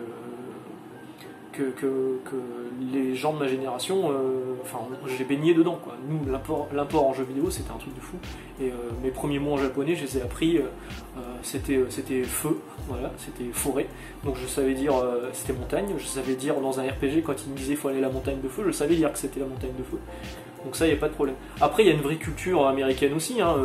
les 2.92 3.14
gens 3.14 3.34
de 3.34 3.38
ma 3.38 3.48
génération, 3.48 4.10
euh, 4.10 4.56
enfin 4.64 4.80
j'ai 5.06 5.24
baigné 5.24 5.54
dedans. 5.54 5.78
Quoi. 5.84 5.96
Nous, 6.10 6.20
l'import 6.32 7.08
en 7.08 7.14
jeu 7.14 7.24
vidéo, 7.24 7.52
c'était 7.52 7.70
un 7.70 7.78
truc 7.78 7.94
de 7.94 8.00
fou. 8.00 8.18
Et 8.60 8.72
euh, 8.72 8.76
mes 9.04 9.12
premiers 9.12 9.38
mots 9.38 9.54
en 9.54 9.58
japonais, 9.58 9.96
je 9.96 10.02
les 10.04 10.18
ai 10.18 10.22
appris, 10.24 10.60
c'était, 11.44 11.80
c'était 11.90 12.24
feu, 12.24 12.58
voilà, 12.88 13.12
c'était 13.18 13.52
forêt. 13.52 13.86
Donc 14.24 14.38
je 14.42 14.48
savais 14.48 14.74
dire, 14.74 14.94
c'était 15.34 15.54
montagne, 15.54 15.94
je 16.00 16.06
savais 16.06 16.34
dire 16.34 16.60
dans 16.60 16.80
un 16.80 16.84
RPG, 16.84 17.22
quand 17.24 17.36
il 17.46 17.52
me 17.52 17.58
disait 17.58 17.76
faut 17.76 17.90
aller 17.90 18.00
à 18.00 18.02
la 18.02 18.10
montagne 18.10 18.42
de 18.42 18.50
feu, 18.50 18.64
je 18.66 18.72
savais 18.72 18.96
dire 18.96 19.14
que 19.14 19.20
c'était 19.20 19.40
la 19.40 19.46
montagne 19.46 19.76
de 19.78 19.84
feu. 19.84 20.00
Donc 20.66 20.76
ça, 20.76 20.88
il 20.88 20.90
n'y 20.90 20.98
a 20.98 21.00
pas 21.00 21.10
de 21.10 21.14
problème. 21.14 21.36
Après, 21.60 21.84
il 21.84 21.88
y 21.88 21.92
a 21.92 21.94
une 21.94 22.02
vraie 22.02 22.16
culture 22.16 22.66
américaine 22.66 23.14
aussi. 23.14 23.40
Hein, 23.42 23.56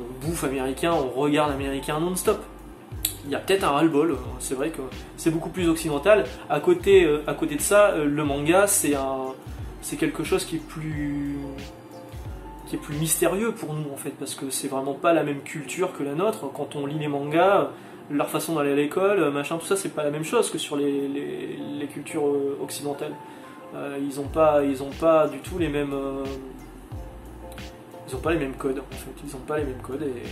on 0.00 0.26
bouffe 0.26 0.44
américain, 0.44 0.92
on 0.92 1.08
regarde 1.08 1.52
américain 1.52 1.98
non-stop. 2.00 2.42
Il 3.24 3.30
y 3.30 3.34
a 3.34 3.38
peut-être 3.38 3.64
un 3.64 3.70
ras-le-bol, 3.70 4.16
c'est 4.38 4.54
vrai 4.54 4.70
que 4.70 4.82
c'est 5.16 5.30
beaucoup 5.30 5.48
plus 5.48 5.68
occidental. 5.68 6.24
À 6.48 6.60
côté, 6.60 7.04
euh, 7.04 7.22
à 7.26 7.34
côté 7.34 7.56
de 7.56 7.60
ça, 7.60 7.90
euh, 7.90 8.04
le 8.04 8.24
manga, 8.24 8.66
c'est 8.66 8.96
quelque 9.98 10.22
chose 10.22 10.44
qui 10.44 10.56
est 10.56 10.66
plus 10.66 11.36
qui 12.66 12.74
est 12.74 12.80
plus 12.80 12.96
mystérieux 12.96 13.52
pour 13.52 13.74
nous 13.74 13.92
en 13.92 13.96
fait 13.96 14.10
parce 14.10 14.34
que 14.34 14.50
c'est 14.50 14.66
vraiment 14.66 14.94
pas 14.94 15.12
la 15.12 15.22
même 15.22 15.40
culture 15.42 15.96
que 15.96 16.02
la 16.02 16.14
nôtre 16.14 16.50
quand 16.52 16.74
on 16.74 16.84
lit 16.84 16.98
les 16.98 17.06
mangas 17.06 17.68
leur 18.10 18.28
façon 18.28 18.56
d'aller 18.56 18.72
à 18.72 18.74
l'école 18.74 19.30
machin 19.30 19.56
tout 19.56 19.66
ça 19.66 19.76
c'est 19.76 19.94
pas 19.94 20.02
la 20.02 20.10
même 20.10 20.24
chose 20.24 20.50
que 20.50 20.58
sur 20.58 20.76
les, 20.76 21.06
les, 21.06 21.86
cultures 21.86 22.24
occidentales 22.60 23.14
euh, 23.74 23.98
ils 24.00 24.20
ont 24.20 24.28
pas 24.28 24.62
pas 25.00 25.28
du 25.28 25.38
tout 25.38 25.58
les 25.58 25.68
mêmes 25.68 25.92
euh, 25.92 26.24
ils 28.08 28.14
ont 28.14 28.20
pas 28.20 28.32
les 28.32 28.38
mêmes 28.38 28.54
codes 28.54 28.78
en 28.78 28.94
fait. 28.94 29.10
Ils 29.26 29.34
ont 29.34 29.40
pas 29.40 29.58
les 29.58 29.64
mêmes 29.64 29.82
codes 29.82 30.02
et, 30.02 30.22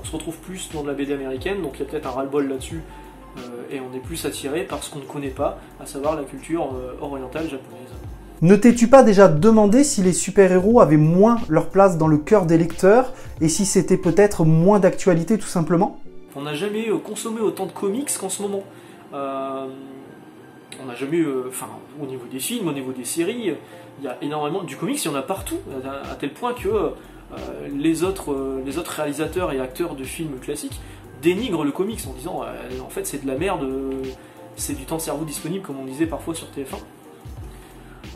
on 0.00 0.04
se 0.04 0.12
retrouve 0.12 0.36
plus 0.36 0.68
dans 0.72 0.82
de 0.82 0.88
la 0.88 0.94
BD 0.94 1.12
américaine 1.12 1.60
donc 1.62 1.72
il 1.74 1.80
y 1.80 1.82
a 1.82 1.86
peut-être 1.86 2.06
un 2.06 2.10
ras-le-bol 2.10 2.48
là-dessus 2.48 2.82
euh, 3.38 3.40
et 3.72 3.80
on 3.80 3.94
est 3.96 4.00
plus 4.00 4.24
attiré 4.26 4.62
par 4.62 4.82
ce 4.84 4.90
qu'on 4.90 5.00
ne 5.00 5.04
connaît 5.04 5.28
pas 5.28 5.58
à 5.80 5.86
savoir 5.86 6.14
la 6.14 6.22
culture 6.22 6.72
orientale 7.00 7.44
japonaise. 7.44 7.92
Ne 8.40 8.54
t'es-tu 8.54 8.86
pas 8.86 9.02
déjà 9.02 9.26
demandé 9.26 9.82
si 9.82 10.00
les 10.00 10.12
super-héros 10.12 10.80
avaient 10.80 10.96
moins 10.96 11.38
leur 11.48 11.70
place 11.70 11.98
dans 11.98 12.06
le 12.06 12.18
cœur 12.18 12.46
des 12.46 12.56
lecteurs 12.56 13.12
et 13.40 13.48
si 13.48 13.66
c'était 13.66 13.96
peut-être 13.96 14.44
moins 14.44 14.78
d'actualité 14.78 15.38
tout 15.38 15.48
simplement? 15.48 16.00
On 16.36 16.42
n'a 16.42 16.54
jamais 16.54 16.86
consommé 17.04 17.40
autant 17.40 17.66
de 17.66 17.72
comics 17.72 18.16
qu'en 18.16 18.28
ce 18.28 18.42
moment. 18.42 18.62
Euh, 19.12 19.66
on 20.82 20.86
n'a 20.86 20.94
jamais, 20.94 21.22
enfin, 21.48 21.68
au 22.00 22.06
niveau 22.06 22.26
des 22.30 22.38
films, 22.38 22.68
au 22.68 22.72
niveau 22.72 22.92
des 22.92 23.04
séries, 23.04 23.54
il 23.98 24.04
y 24.04 24.08
a 24.08 24.16
énormément 24.22 24.62
du 24.62 24.76
comics, 24.76 25.02
il 25.04 25.08
y 25.08 25.10
en 25.10 25.16
a 25.16 25.22
partout, 25.22 25.58
à, 25.84 26.14
tel 26.14 26.32
point 26.32 26.54
que 26.54 26.68
euh, 26.68 27.68
les, 27.76 28.04
autres, 28.04 28.34
réalisateurs 28.96 29.52
et 29.52 29.60
acteurs 29.60 29.94
de 29.94 30.04
films 30.04 30.38
classiques 30.40 30.80
dénigrent 31.20 31.64
le 31.64 31.72
comics 31.72 32.00
en 32.08 32.12
disant 32.12 32.42
euh, 32.44 32.80
en 32.80 32.88
fait 32.88 33.06
c'est 33.06 33.22
de 33.22 33.26
la 33.26 33.36
merde, 33.36 33.68
c'est 34.56 34.74
du 34.74 34.84
temps 34.84 34.98
cerveau 34.98 35.24
disponible 35.24 35.64
comme 35.64 35.78
on 35.78 35.84
disait 35.84 36.06
parfois 36.06 36.34
sur 36.34 36.46
TF1. 36.46 36.78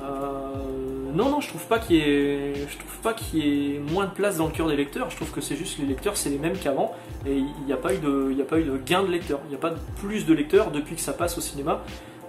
Euh, 0.00 1.12
non, 1.14 1.28
non, 1.28 1.40
je 1.40 1.48
trouve 1.48 1.66
pas 1.66 1.78
qu'il 1.78 1.96
y 1.96 2.00
ait, 2.00 2.54
trouve 2.78 2.98
pas 3.02 3.12
qu'il 3.12 3.44
y 3.44 3.74
ait 3.74 3.78
moins 3.78 4.06
de 4.06 4.12
place 4.12 4.38
dans 4.38 4.46
le 4.46 4.52
cœur 4.52 4.68
des 4.68 4.76
lecteurs. 4.76 5.10
Je 5.10 5.16
trouve 5.16 5.30
que 5.30 5.40
c'est 5.40 5.56
juste 5.56 5.78
les 5.78 5.84
lecteurs 5.84 6.16
c'est 6.16 6.30
les 6.30 6.38
mêmes 6.38 6.56
qu'avant 6.56 6.94
et 7.26 7.36
il 7.36 7.66
n'y 7.66 7.72
a 7.72 7.76
pas 7.76 7.94
eu 7.94 7.98
de, 7.98 8.30
il 8.32 8.40
a 8.40 8.44
pas 8.44 8.58
eu 8.58 8.64
de 8.64 8.78
gain 8.78 9.02
de 9.02 9.10
lecteurs. 9.10 9.40
Il 9.46 9.50
n'y 9.50 9.56
a 9.56 9.58
pas 9.58 9.74
plus 10.00 10.24
de 10.24 10.32
lecteurs 10.32 10.70
depuis 10.70 10.94
que 10.94 11.02
ça 11.02 11.12
passe 11.12 11.36
au 11.36 11.42
cinéma 11.42 11.82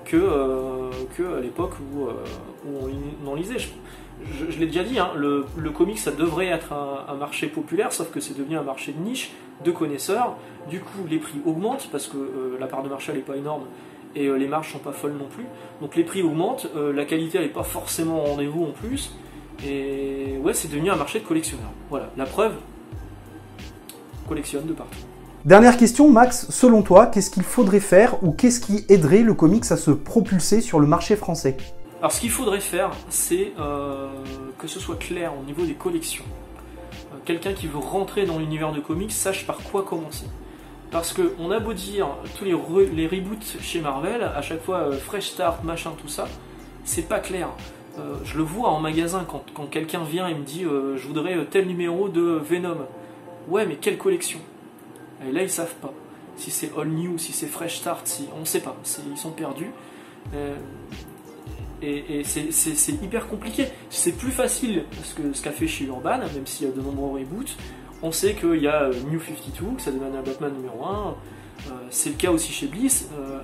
que, 0.06 0.18
euh, 0.18 0.90
que 1.18 1.38
à 1.38 1.40
l'époque 1.40 1.74
où, 1.80 2.06
euh, 2.06 2.14
on, 3.26 3.28
en 3.30 3.36
lisait. 3.36 3.58
Je, 3.60 4.60
l'ai 4.60 4.68
déjà 4.68 4.84
dit, 4.84 5.00
hein, 5.00 5.12
le, 5.16 5.46
le, 5.58 5.72
ça 5.96 6.12
devrait 6.12 6.48
être 6.48 6.72
un, 6.72 7.16
marché 7.16 7.48
populaire, 7.48 7.92
sauf 7.92 8.10
que 8.12 8.20
c'est 8.20 8.38
devenu 8.38 8.58
un 8.58 8.64
marché 8.64 8.94
de 8.94 9.00
niche, 9.00 9.32
de 9.66 9.72
connaisseurs. 9.72 10.38
Du 10.70 10.80
coup, 10.80 11.06
les 11.10 11.18
prix 11.18 11.40
augmentent 11.46 11.90
parce 11.92 12.08
que 12.08 12.58
la 12.60 12.68
part 12.68 12.84
de 12.84 12.90
marché 12.90 13.12
n'est 13.12 13.20
pas 13.20 13.36
énorme 13.36 13.64
et 14.16 14.28
euh, 14.28 14.36
les 14.36 14.48
marges 14.48 14.72
sont 14.72 14.80
pas 14.80 14.92
folles 14.92 15.14
non 15.14 15.28
plus. 15.28 15.46
Donc 15.82 15.96
les 15.96 16.04
prix 16.04 16.22
augmentent, 16.22 16.68
euh, 16.76 16.94
la 16.94 17.06
qualité 17.06 17.40
n'est 17.40 17.48
pas 17.48 17.64
forcément 17.64 18.24
au 18.24 18.26
rendez-vous 18.26 18.66
en 18.66 18.72
plus, 18.72 19.14
et 19.66 20.38
ouais, 20.42 20.54
c'est 20.54 20.70
devenu 20.70 20.90
un 20.92 20.96
marché 20.96 21.20
de 21.20 21.26
collectionneurs. 21.26 21.72
Voilà, 21.90 22.10
la 22.18 22.26
preuve, 22.26 22.54
collectionne 24.28 24.66
de 24.66 24.74
partout. 24.74 24.98
Dernière 25.46 25.76
question, 25.76 26.10
Max, 26.10 26.50
selon 26.52 26.84
toi, 26.84 27.06
qu'est-ce 27.08 27.30
qu'il 27.30 27.44
faudrait 27.44 27.82
faire 27.82 28.24
ou 28.24 28.32
qu'est-ce 28.32 28.62
qui 28.62 28.86
aiderait 28.88 29.24
le 29.24 29.34
comics 29.34 29.70
à 29.72 29.76
se 29.76 29.92
propulser 29.92 30.62
sur 30.62 30.80
le 30.80 30.88
marché 30.88 31.18
français? 31.18 31.58
Alors 32.00 32.14
ce 32.14 32.22
qu'il 32.22 32.30
faudrait 32.30 32.62
faire, 32.62 32.92
c'est 33.10 33.52
euh, 33.60 34.08
que 34.58 34.68
ce 34.68 34.80
soit 34.80 34.96
clair 34.96 35.34
au 35.38 35.44
niveau 35.44 35.66
des 35.66 35.74
collections. 35.74 36.24
Quelqu'un 37.26 37.52
qui 37.52 37.68
veut 37.68 37.78
rentrer 37.78 38.26
dans 38.26 38.40
l'univers 38.40 38.72
de 38.72 38.80
comics 38.80 39.12
sache 39.12 39.46
par 39.46 39.58
quoi 39.58 39.84
commencer. 39.84 40.28
Parce 40.92 41.14
qu'on 41.14 41.52
a 41.52 41.60
beau 41.60 41.74
dire 41.74 42.08
tous 42.38 42.46
les, 42.46 42.56
les, 42.94 43.08
reboots 43.08 43.58
chez 43.60 43.82
Marvel, 43.82 44.24
à 44.24 44.42
chaque 44.42 44.64
fois 44.64 44.78
euh, 44.78 44.92
fresh 44.94 45.32
start, 45.32 45.62
machin, 45.66 45.92
tout 46.02 46.08
ça, 46.08 46.26
c'est 46.86 47.10
pas 47.10 47.20
clair. 47.20 47.50
Euh, 48.00 48.16
je 48.24 48.38
le 48.38 48.44
vois 48.44 48.70
en 48.70 48.80
magasin 48.80 49.26
quand, 49.28 49.70
quelqu'un 49.70 50.06
vient 50.06 50.30
et 50.30 50.36
me 50.36 50.46
dit 50.46 50.64
euh, 50.64 50.96
je 50.96 51.06
voudrais 51.06 51.36
tel 51.52 51.68
numéro 51.68 52.08
de 52.08 52.22
Venom. 52.22 52.78
Ouais, 53.50 53.66
mais 53.66 53.76
quelle 53.76 53.98
collection? 53.98 54.40
Et 55.28 55.32
là, 55.32 55.44
ils 55.44 55.50
savent 55.50 55.76
pas. 55.76 55.94
Si 56.38 56.52
c'est 56.52 56.72
all 56.78 56.88
new, 56.88 57.18
si 57.18 57.32
c'est 57.32 57.48
fresh 57.48 57.78
start, 57.78 58.08
si 58.08 58.28
on 58.40 58.46
sait 58.46 58.62
pas. 58.62 58.76
Ils 59.10 59.18
sont 59.18 59.32
perdus. 59.32 59.72
et, 61.82 62.24
c'est 62.24 63.04
hyper 63.04 63.28
compliqué. 63.28 63.68
C'est 63.90 64.14
plus 64.14 64.32
facile 64.32 64.86
que 65.16 65.34
ce 65.34 65.42
qu'a 65.42 65.52
fait 65.52 65.68
chez 65.68 65.86
Urban, 65.86 66.18
même 66.20 66.46
s'il 66.46 66.68
y 66.68 66.72
a 66.72 66.74
de 66.74 66.82
nombreux 66.82 67.20
reboots 67.20 67.56
on 68.04 68.12
sait 68.12 68.36
qu'il 68.36 68.62
y 68.62 68.68
a 68.68 68.84
euh, 68.84 68.94
New 69.10 69.20
52, 69.20 69.78
que 69.78 69.82
ça 69.82 69.92
devient 69.92 70.16
un 70.16 70.22
Batman 70.22 70.54
numéro 70.54 70.86
1. 70.86 71.16
Euh, 71.68 71.72
c'est 71.90 72.10
le 72.10 72.16
cas 72.16 72.32
aussi 72.32 72.52
chez 72.52 72.68
Bliss. 72.68 73.10
Euh, 73.18 73.40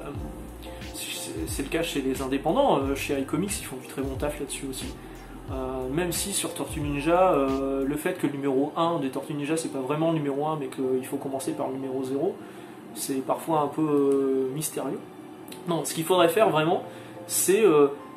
c'est 1.47 1.63
le 1.63 1.69
cas 1.69 1.81
chez 1.81 2.01
les 2.01 2.21
indépendants. 2.21 2.93
chez 2.95 3.19
iComics, 3.21 3.61
ils 3.61 3.65
font 3.65 3.77
du 3.77 3.87
très 3.87 4.01
bon 4.01 4.15
taf 4.15 4.39
là-dessus 4.39 4.65
aussi. 4.69 4.85
Même 5.91 6.11
si 6.11 6.33
sur 6.33 6.53
Tortue 6.53 6.81
Ninja, 6.81 7.35
le 7.85 7.95
fait 7.97 8.13
que 8.13 8.27
le 8.27 8.33
numéro 8.33 8.71
1 8.77 8.99
des 8.99 9.09
Tortue 9.09 9.33
Ninja, 9.33 9.57
c'est 9.57 9.73
pas 9.73 9.79
vraiment 9.79 10.11
le 10.11 10.17
numéro 10.17 10.45
1, 10.45 10.57
mais 10.59 10.67
qu'il 10.67 11.05
faut 11.05 11.17
commencer 11.17 11.53
par 11.53 11.67
le 11.69 11.73
numéro 11.73 12.03
0, 12.03 12.35
c'est 12.93 13.25
parfois 13.25 13.61
un 13.61 13.67
peu 13.67 14.49
mystérieux. 14.53 14.99
Non, 15.67 15.83
ce 15.85 15.93
qu'il 15.93 16.03
faudrait 16.03 16.29
faire 16.29 16.49
vraiment, 16.49 16.83
c'est 17.27 17.63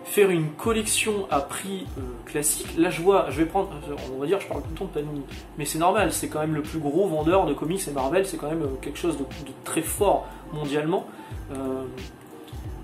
faire 0.04 0.30
une 0.30 0.50
collection 0.50 1.26
à 1.30 1.40
prix 1.40 1.86
euh, 1.98 2.02
classique. 2.26 2.66
Là, 2.76 2.90
je 2.90 3.02
vois, 3.02 3.26
je 3.30 3.38
vais 3.38 3.46
prendre, 3.46 3.70
on 4.14 4.20
va 4.20 4.26
dire, 4.26 4.40
je 4.40 4.46
parle 4.46 4.62
tout 4.62 4.68
le 4.70 4.76
temps 4.76 4.84
de 4.86 4.90
Panini, 4.90 5.22
mais 5.58 5.64
c'est 5.64 5.78
normal, 5.78 6.12
c'est 6.12 6.28
quand 6.28 6.40
même 6.40 6.54
le 6.54 6.62
plus 6.62 6.78
gros 6.78 7.06
vendeur 7.06 7.46
de 7.46 7.54
comics 7.54 7.86
et 7.86 7.90
Marvel, 7.92 8.26
c'est 8.26 8.36
quand 8.36 8.48
même 8.48 8.62
euh, 8.62 8.76
quelque 8.80 8.98
chose 8.98 9.16
de, 9.18 9.24
très 9.64 9.82
fort 9.82 10.26
mondialement. 10.52 11.06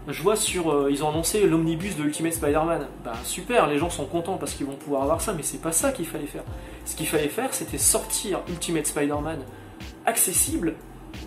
Euh, 0.09 0.13
je 0.13 0.23
vois 0.23 0.37
sur, 0.37 0.89
ils 0.91 1.05
ont 1.05 1.11
annoncé 1.11 1.47
l'omnibus 1.47 1.97
de 1.97 2.05
Ultimate 2.05 2.33
Spider-Man. 2.33 2.87
Ben 3.05 3.13
super, 3.25 3.67
les 3.67 3.79
gens 3.79 3.91
sont 3.91 4.07
contents 4.07 4.37
parce 4.37 4.55
qu'ils 4.55 4.67
vont 4.67 4.77
pouvoir 4.77 5.03
avoir 5.03 5.21
ça, 5.21 5.33
mais 5.33 5.43
c'est 5.43 5.61
pas 5.61 5.73
ça 5.73 5.93
qu'il 5.93 6.07
fallait 6.07 6.27
faire. 6.27 6.45
Ce 6.85 6.97
qu'il 6.97 7.07
fallait 7.07 7.29
faire, 7.29 7.53
c'était 7.55 7.79
sortir 7.79 8.41
Ultimate 8.49 8.87
Spider-Man 8.87 9.41
accessible 10.07 10.75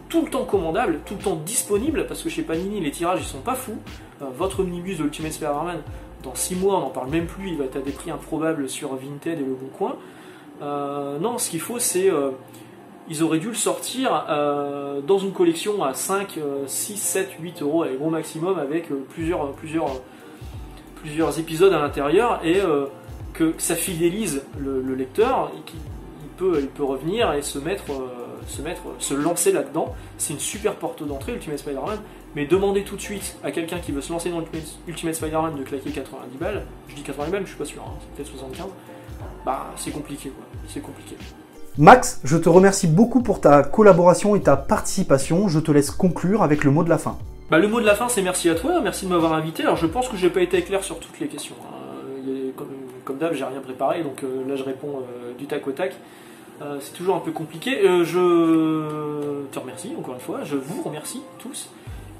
tout 0.10 0.24
le 0.24 0.30
temps 0.30 0.46
commandable, 0.46 1.00
tout 1.06 1.16
le 1.16 1.22
temps 1.22 1.36
disponible, 1.36 2.06
parce 2.08 2.22
que 2.22 2.30
chez 2.30 2.44
Panini, 2.44 2.82
les 2.82 2.92
tirages 2.92 3.22
ils 3.22 3.26
sont 3.26 3.40
pas 3.40 3.56
fous. 3.56 3.78
Euh, 4.22 4.26
votre 4.36 4.62
omnibus 4.62 4.98
de 4.98 5.04
Ultimate 5.04 5.32
Spider-Man, 5.32 5.82
dans 6.24 6.36
6 6.36 6.56
mois, 6.56 6.78
on 6.78 6.82
n'en 6.82 6.90
parle 6.90 7.10
même 7.10 7.26
plus, 7.26 7.50
il 7.50 7.58
va 7.58 7.66
être 7.66 7.78
à 7.78 7.82
des 7.82 7.92
prix 7.92 8.12
improbables 8.12 8.70
sur 8.70 8.96
Vinted 8.96 9.40
et 9.40 9.44
Le 9.44 9.54
Bon 9.54 9.70
Coin. 9.78 9.96
Euh, 10.62 11.18
non, 11.20 11.38
ce 11.38 11.50
qu'il 11.50 11.62
faut, 11.62 11.80
c'est. 11.80 12.10
Euh, 13.02 13.10
ils 13.10 13.24
auraient 13.24 13.40
dû 13.40 13.50
le 13.50 13.54
sortir 13.54 14.26
dans 15.06 15.18
une 15.18 15.32
collection 15.32 15.84
à 15.84 15.94
5, 15.94 16.40
6, 16.66 16.98
7, 16.98 17.30
8 17.40 17.62
euros, 17.62 17.84
les 17.84 17.96
gros 17.96 18.10
maximum, 18.10 18.60
avec 18.60 18.90
plusieurs, 19.10 19.52
plusieurs, 19.54 20.02
plusieurs 20.96 21.40
épisodes 21.40 21.74
à 21.74 21.80
l'intérieur, 21.80 22.40
et 22.46 22.60
que 23.34 23.54
ça 23.58 23.76
fidélise 23.76 24.44
le, 24.58 24.96
lecteur, 24.96 25.52
il, 25.56 26.30
peut, 26.38 26.60
il 26.62 26.68
peut 26.68 26.84
revenir 26.84 27.34
et 27.34 27.42
se 27.42 27.60
mettre 27.60 27.92
se 28.48 28.62
mettre, 28.62 28.82
se 29.00 29.14
lancer 29.14 29.52
là-dedans. 29.52 29.96
C'est 30.18 30.34
une 30.34 30.40
super 30.40 30.76
porte 30.76 31.06
d'entrée, 31.06 31.34
Ultimate 31.34 31.60
Spider-Man. 31.60 32.00
Mais 32.36 32.46
demander 32.46 32.84
tout 32.84 32.96
de 32.96 33.02
suite 33.02 33.36
à 33.44 33.52
quelqu'un 33.52 33.80
qui 33.80 33.92
veut 33.92 34.02
se 34.02 34.12
lancer 34.12 34.30
dans 34.30 34.42
Ultimate 34.88 35.16
Spider-Man 35.16 35.56
de 35.56 35.64
claquer 35.64 35.92
90 35.92 36.38
balles, 36.38 36.66
je 36.88 36.96
dis 36.96 37.02
90 37.04 37.32
balles, 37.32 37.42
je 37.44 37.50
suis 37.50 37.58
pas 37.58 37.66
sûr, 37.66 37.82
hein, 37.82 37.94
c'est 38.00 38.16
peut-être 38.16 38.32
75, 38.32 38.68
bah 39.46 39.68
c'est 39.76 39.92
compliqué 39.92 40.30
quoi, 40.30 40.46
c'est 40.70 40.80
compliqué. 40.80 41.18
Max, 41.78 42.20
je 42.26 42.36
te 42.36 42.50
remercie 42.50 42.88
beaucoup 42.88 43.22
pour 43.22 43.40
ta 43.40 43.64
collaboration 43.64 44.36
et 44.36 44.42
ta 44.42 44.58
participation. 44.58 45.48
Je 45.48 45.60
te 45.60 45.72
laisse 45.72 45.90
conclure 45.90 46.44
avec 46.44 46.66
le 46.66 46.72
mot 46.72 46.84
de 46.84 46.90
la 46.90 46.98
fin. 46.98 47.18
Bah, 47.50 47.60
le 47.60 47.70
mot 47.70 47.80
de 47.80 47.86
la 47.86 47.96
fin, 47.96 48.10
c'est 48.10 48.22
merci 48.22 48.50
à 48.50 48.56
toi, 48.56 48.82
merci 48.82 49.06
de 49.06 49.12
m'avoir 49.12 49.34
invité. 49.34 49.64
Alors, 49.64 49.78
je 49.78 49.86
pense 49.86 50.10
que 50.10 50.18
je 50.18 50.26
n'ai 50.26 50.32
pas 50.32 50.42
été 50.42 50.62
clair 50.64 50.84
sur 50.84 51.00
toutes 51.00 51.18
les 51.22 51.28
questions. 51.28 51.56
Hein. 51.64 52.52
Comme, 53.06 53.18
d'hab, 53.18 53.34
j'ai 53.34 53.46
rien 53.46 53.62
préparé, 53.62 54.04
donc 54.04 54.24
euh, 54.24 54.48
là, 54.48 54.56
je 54.56 54.64
réponds 54.64 55.00
euh, 55.00 55.34
du 55.38 55.46
tac 55.46 55.66
au 55.66 55.72
tac. 55.72 55.96
Euh, 56.62 56.78
c'est 56.82 56.94
toujours 56.94 57.16
un 57.16 57.20
peu 57.20 57.32
compliqué. 57.32 57.72
Je 58.04 59.46
te 59.52 59.60
remercie 59.60 59.94
encore 59.98 60.14
une 60.14 60.22
fois, 60.22 60.40
je 60.44 60.56
vous 60.56 60.84
remercie 60.84 61.22
tous. 61.40 61.70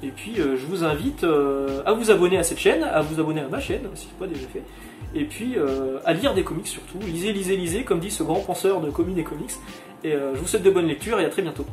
Et 0.02 0.08
puis 0.08 0.34
je 0.36 0.66
vous 0.66 0.82
invite 0.82 1.24
à 1.24 1.92
vous 1.92 2.10
abonner 2.10 2.36
à 2.36 2.42
cette 2.42 2.58
chaîne, 2.58 2.82
à 2.82 3.02
vous 3.02 3.20
abonner 3.20 3.42
à 3.42 3.48
ma 3.48 3.60
chaîne, 3.60 3.82
si 3.94 4.06
ce 4.06 4.08
n'est 4.08 4.18
pas 4.18 4.26
déjà 4.26 4.48
fait. 4.48 4.62
Et 5.14 5.24
puis 5.24 5.56
à 6.04 6.12
lire 6.12 6.34
des 6.34 6.44
comics 6.44 6.66
surtout. 6.66 6.98
Lisez, 7.00 7.32
lisez, 7.32 7.56
lisez, 7.56 7.84
comme 7.84 8.00
dit 8.00 8.10
ce 8.10 8.22
grand 8.22 8.40
penseur 8.40 8.80
de 8.80 8.90
comics 8.90 9.18
et 9.18 9.24
comics. 9.24 9.52
Et 10.04 10.12
je 10.12 10.38
vous 10.38 10.46
souhaite 10.46 10.62
de 10.62 10.70
bonnes 10.70 10.88
lectures 10.88 11.20
et 11.20 11.24
à 11.24 11.28
très 11.28 11.42
bientôt. 11.42 11.66